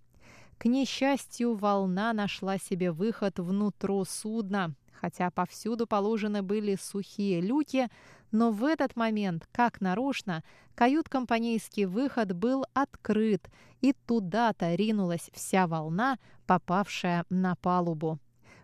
К 0.58 0.66
несчастью, 0.66 1.54
волна 1.54 2.12
нашла 2.12 2.58
себе 2.58 2.92
выход 2.92 3.38
внутрь 3.38 4.04
судна, 4.04 4.74
хотя 4.92 5.30
повсюду 5.30 5.86
положены 5.86 6.42
были 6.42 6.76
сухие 6.76 7.40
люки, 7.40 7.88
но 8.30 8.50
в 8.50 8.64
этот 8.64 8.96
момент, 8.96 9.48
как 9.52 9.80
нарочно, 9.80 10.42
кают-компанейский 10.74 11.84
выход 11.84 12.32
был 12.32 12.64
открыт, 12.72 13.50
и 13.80 13.92
туда-то 13.92 14.74
ринулась 14.74 15.30
вся 15.32 15.66
волна, 15.66 16.18
попавшая 16.46 17.24
на 17.28 17.56
палубу. 17.56 18.18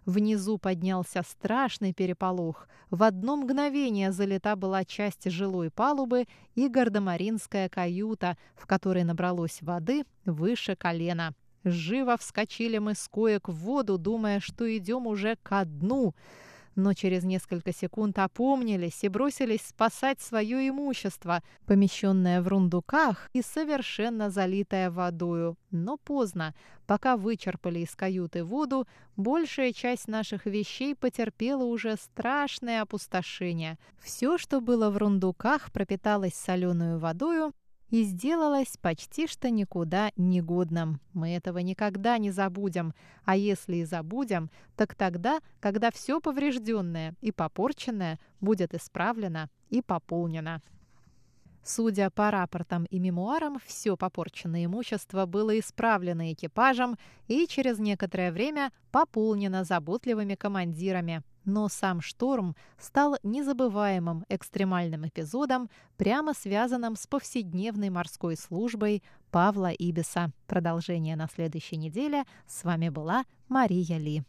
Внизу 0.06 0.56
поднялся 0.56 1.22
страшный 1.22 1.92
переполох. 1.92 2.66
В 2.88 3.02
одно 3.02 3.36
мгновение 3.36 4.10
залита 4.10 4.56
была 4.56 4.86
часть 4.86 5.30
жилой 5.30 5.70
палубы 5.70 6.24
и 6.54 6.68
гардемаринская 6.68 7.68
каюта, 7.68 8.38
в 8.54 8.66
которой 8.66 9.04
набралось 9.04 9.60
воды 9.60 10.04
выше 10.24 10.76
колена. 10.76 11.34
Живо 11.70 12.16
вскочили 12.16 12.78
мы 12.78 12.94
с 12.94 13.08
коек 13.08 13.48
в 13.48 13.54
воду, 13.54 13.98
думая, 13.98 14.40
что 14.40 14.64
идем 14.76 15.06
уже 15.06 15.36
ко 15.42 15.64
дну— 15.64 16.14
но 16.78 16.94
через 16.94 17.24
несколько 17.24 17.72
секунд 17.72 18.20
опомнились 18.20 19.02
и 19.02 19.08
бросились 19.08 19.62
спасать 19.62 20.20
свое 20.20 20.68
имущество, 20.68 21.42
помещенное 21.66 22.40
в 22.40 22.46
рундуках 22.46 23.28
и 23.32 23.42
совершенно 23.42 24.30
залитое 24.30 24.88
водою. 24.88 25.56
Но 25.72 25.96
поздно. 25.96 26.54
Пока 26.86 27.16
вычерпали 27.16 27.80
из 27.80 27.96
каюты 27.96 28.44
воду, 28.44 28.86
большая 29.16 29.72
часть 29.72 30.06
наших 30.06 30.46
вещей 30.46 30.94
потерпела 30.94 31.64
уже 31.64 31.96
страшное 31.96 32.82
опустошение. 32.82 33.76
Все, 34.00 34.38
что 34.38 34.60
было 34.60 34.88
в 34.90 34.98
рундуках, 34.98 35.72
пропиталось 35.72 36.34
соленую 36.34 37.00
водою, 37.00 37.52
и 37.90 38.02
сделалось 38.02 38.76
почти 38.80 39.26
что 39.26 39.50
никуда 39.50 40.12
негодным. 40.16 41.00
Мы 41.12 41.30
этого 41.30 41.58
никогда 41.58 42.18
не 42.18 42.30
забудем, 42.30 42.94
а 43.24 43.36
если 43.36 43.76
и 43.76 43.84
забудем, 43.84 44.50
так 44.76 44.94
тогда, 44.94 45.40
когда 45.60 45.90
все 45.90 46.20
поврежденное 46.20 47.14
и 47.20 47.32
попорченное 47.32 48.18
будет 48.40 48.74
исправлено 48.74 49.48
и 49.70 49.82
пополнено. 49.82 50.62
Судя 51.68 52.08
по 52.08 52.30
рапортам 52.30 52.86
и 52.86 52.98
мемуарам, 52.98 53.58
все 53.66 53.94
попорченное 53.94 54.64
имущество 54.64 55.26
было 55.26 55.58
исправлено 55.58 56.32
экипажем 56.32 56.96
и 57.26 57.46
через 57.46 57.78
некоторое 57.78 58.32
время 58.32 58.72
пополнено 58.90 59.64
заботливыми 59.64 60.34
командирами, 60.34 61.22
но 61.44 61.68
сам 61.68 62.00
шторм 62.00 62.56
стал 62.78 63.18
незабываемым 63.22 64.24
экстремальным 64.30 65.06
эпизодом, 65.08 65.68
прямо 65.98 66.32
связанным 66.32 66.96
с 66.96 67.06
повседневной 67.06 67.90
морской 67.90 68.38
службой 68.38 69.02
Павла 69.30 69.70
Ибиса. 69.70 70.30
Продолжение 70.46 71.16
на 71.16 71.28
следующей 71.28 71.76
неделе. 71.76 72.24
С 72.46 72.64
вами 72.64 72.88
была 72.88 73.24
Мария 73.50 73.98
Ли. 73.98 74.24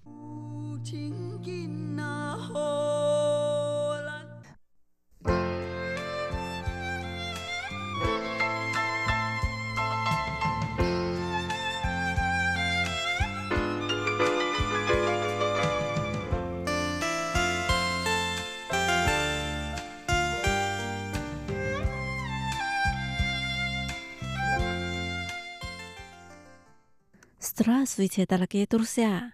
Здравствуйте, 27.62 28.26
дорогие 28.26 28.66
друзья! 28.68 29.34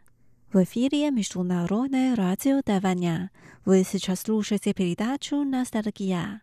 В 0.52 0.64
эфире 0.64 1.12
Международное 1.12 2.16
радио 2.16 2.64
Тайваня. 2.64 3.30
Вы 3.66 3.84
сейчас 3.88 4.22
слушаете 4.22 4.74
передачу 4.74 5.44
«Ностальгия». 5.44 6.42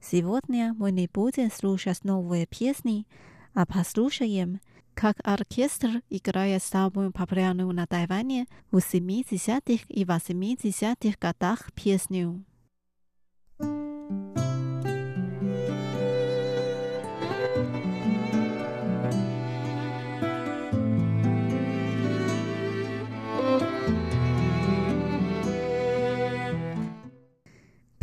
Сегодня 0.00 0.76
мы 0.78 0.92
не 0.92 1.10
будем 1.12 1.50
слушать 1.50 2.04
новые 2.04 2.46
песни, 2.46 3.08
а 3.52 3.66
послушаем, 3.66 4.60
как 4.94 5.16
оркестр 5.24 6.02
играет 6.08 6.62
самую 6.62 7.10
популярную 7.10 7.72
на 7.72 7.88
Тайване 7.88 8.46
в 8.70 8.76
70-х 8.76 9.86
и 9.88 10.04
80-х 10.04 11.16
годах 11.20 11.72
песню. 11.72 12.44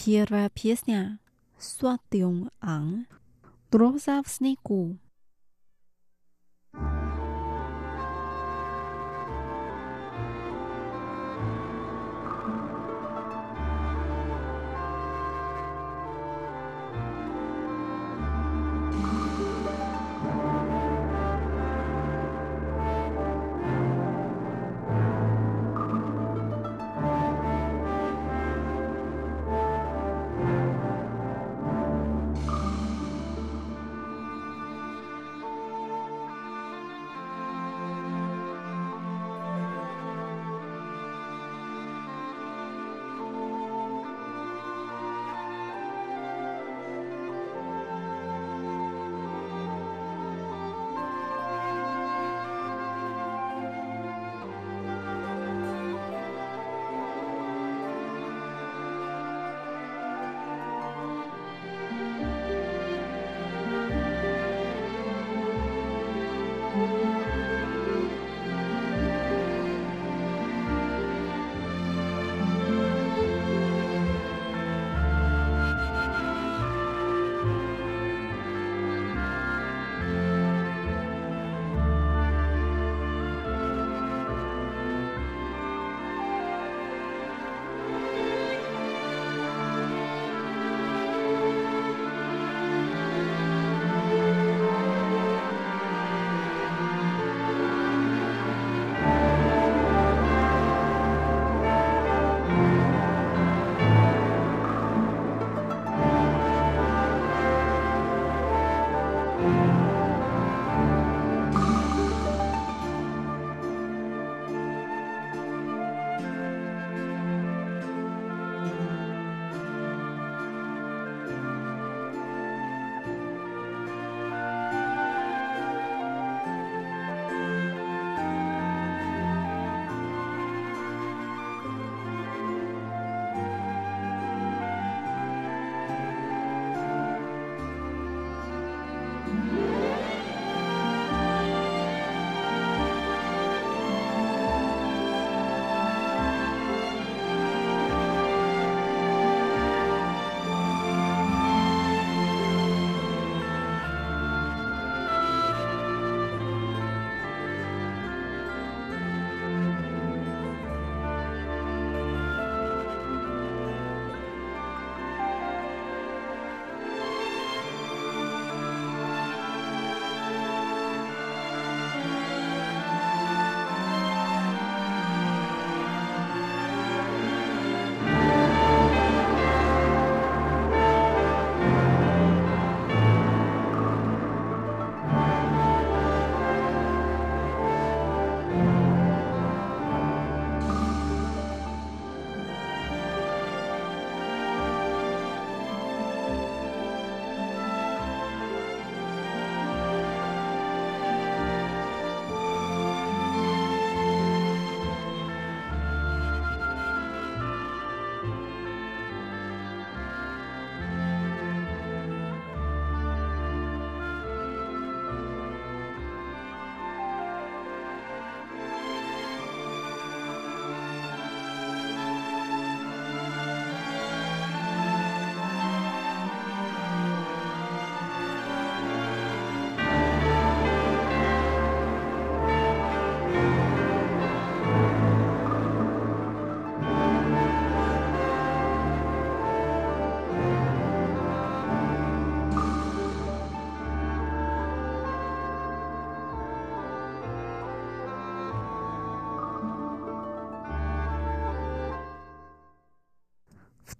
Первая 0.00 0.48
песня 0.50 1.18
«Сватюн 1.58 2.50
Ан» 2.60 3.06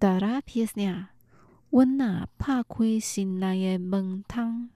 «Роза 0.02 0.18
в 0.18 0.24
снегу». 0.24 0.32
Вторая 0.41 0.41
песня. 0.41 1.10
Луна, 1.72 2.28
покой 2.39 2.99
сильнее 3.02 3.78
монтан. 3.78 4.72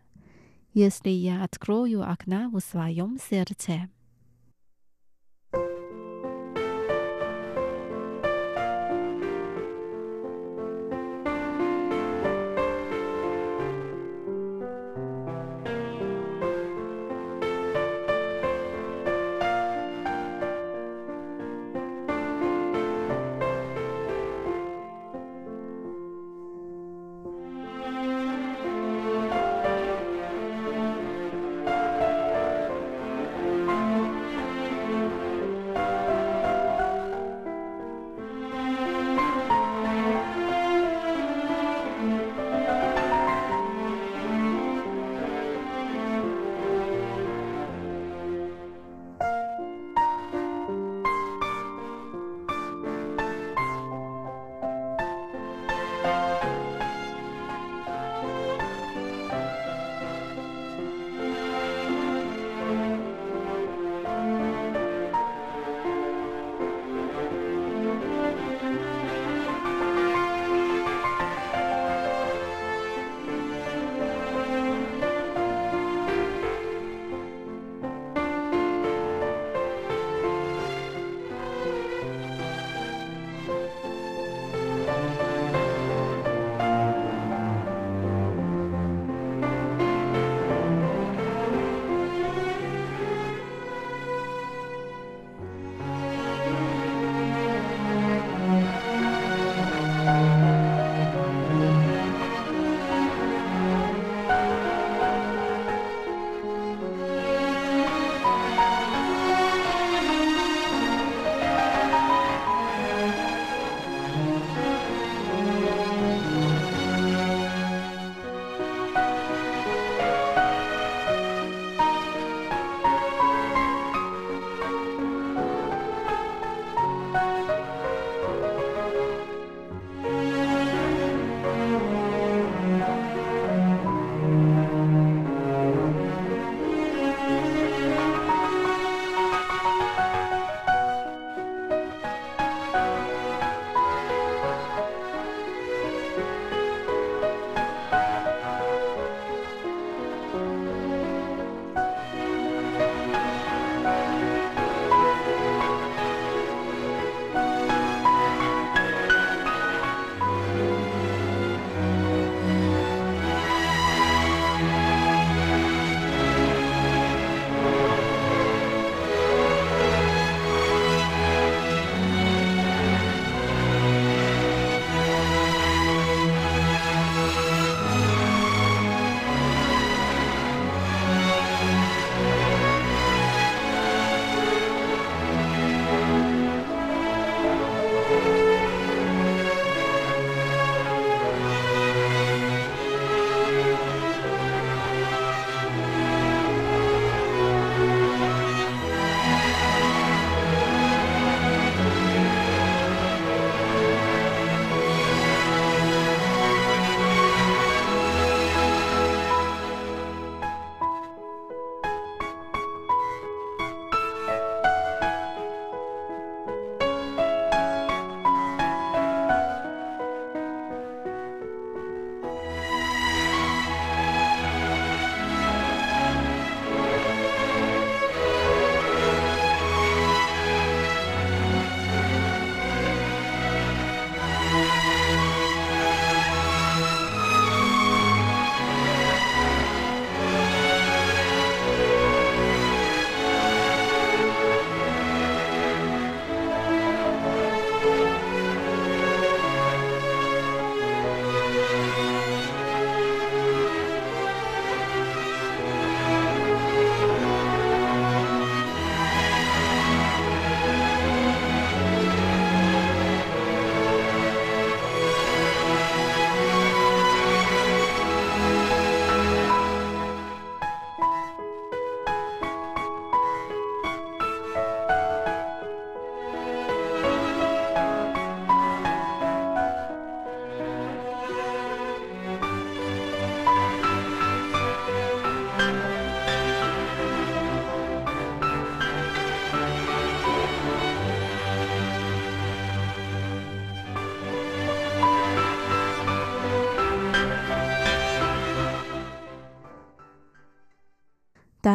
Если 0.75 1.09
я 1.09 1.43
открою 1.43 2.07
окна 2.07 2.47
в 2.49 2.59
своем 2.59 3.17
сердце. 3.17 3.89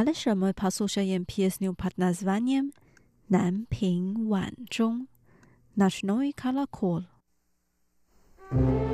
Dalej 0.00 0.36
my 0.36 0.54
posłuchajmy 0.54 1.26
pieśnię 1.26 1.72
pod 1.76 1.98
nazwaniem 1.98 2.70
Nanping 3.30 4.18
Wanzhong, 4.28 5.08
Nasz 5.76 6.02
Nowy 6.02 6.32
Kalakol. 6.32 7.02
thank 8.50 8.90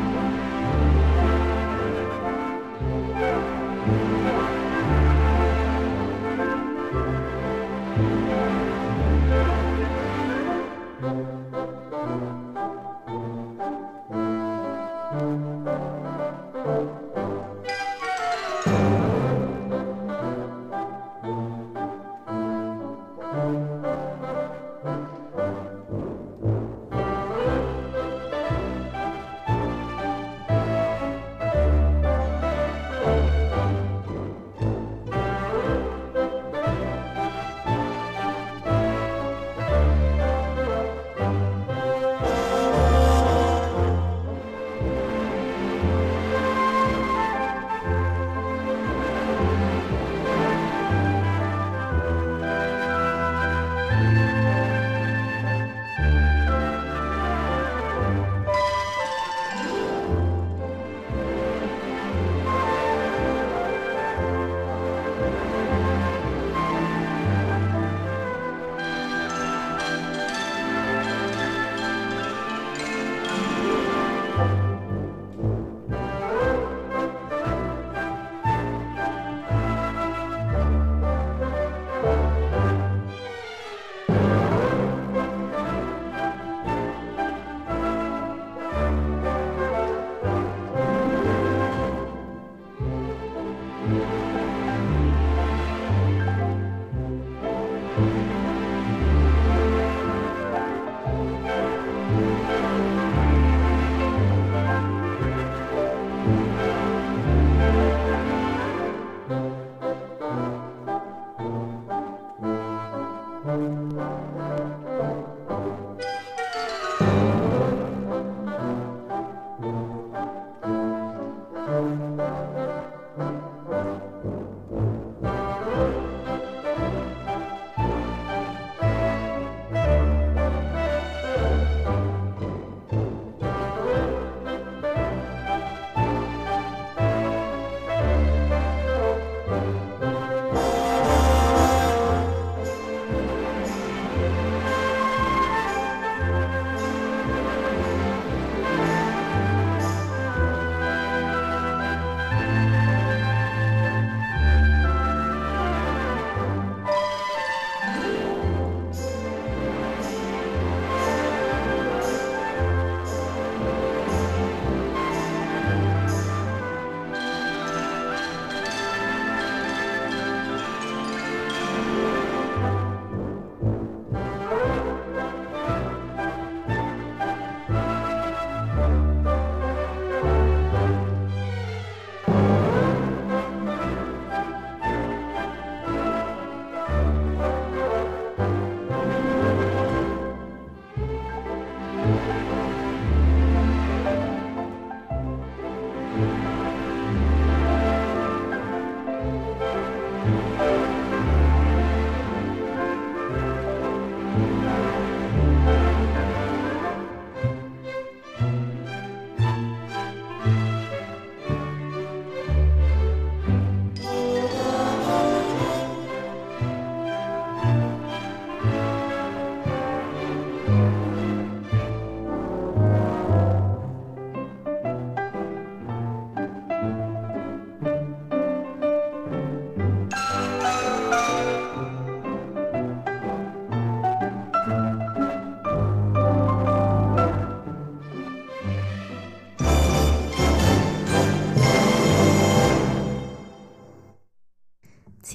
you 0.00 0.05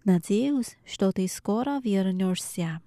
Надеюсь, 0.05 0.77
что 0.85 1.11
ты 1.11 1.27
скоро 1.27 1.79
вернешься. 1.83 2.81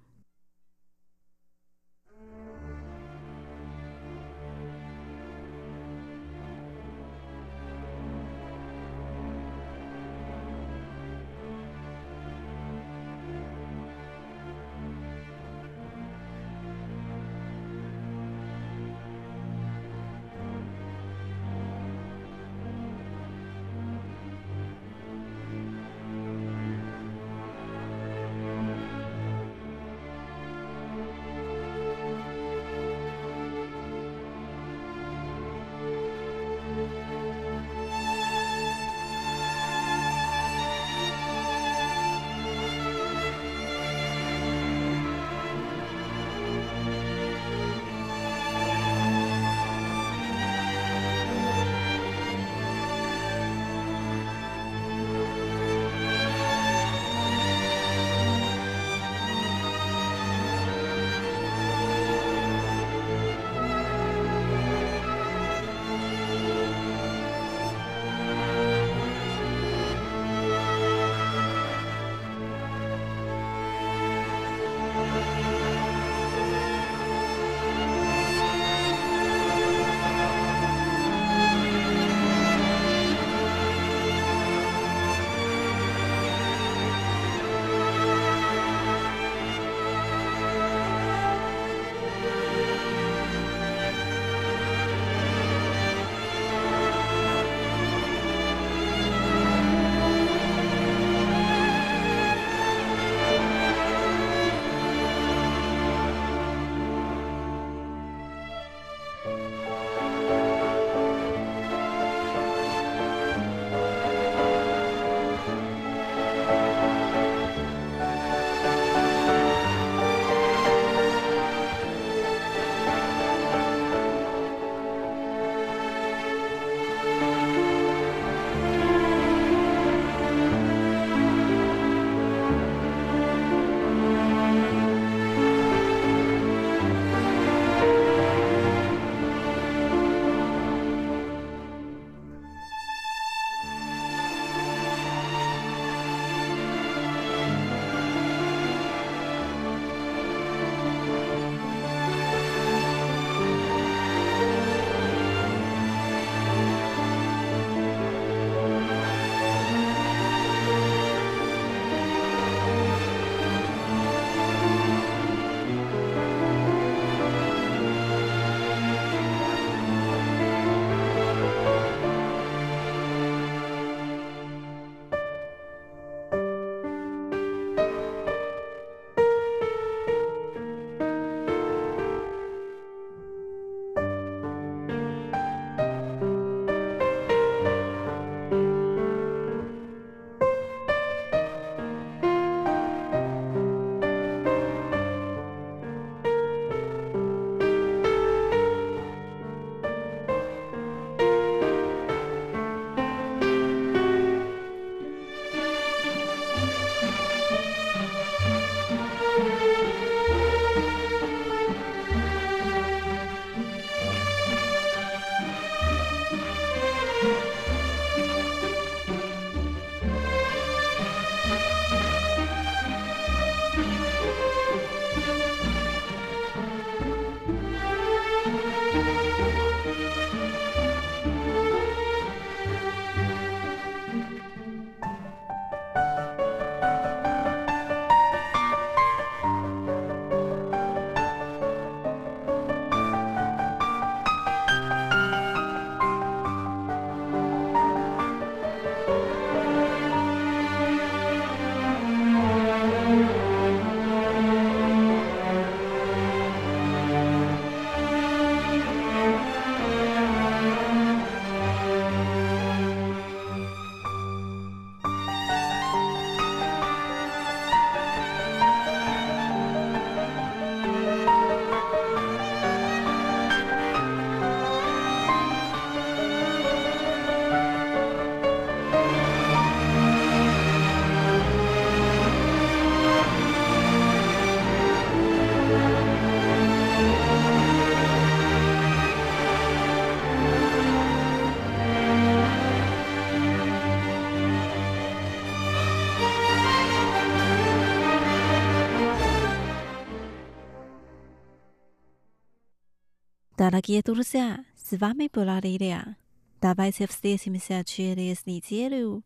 Дорогие 303.57 304.01
друзья, 304.01 304.65
с 304.75 304.97
вами 304.97 305.29
была 305.31 305.61
Лилия. 305.61 306.17
Давайте 306.59 307.07
встретимся 307.07 307.85
через 307.85 308.45
неделю. 308.45 309.23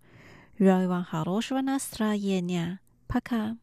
Желаю 0.59 0.87
вам 0.87 1.03
хорошего 1.03 1.61
настроения. 1.61 2.79
Пока. 3.07 3.57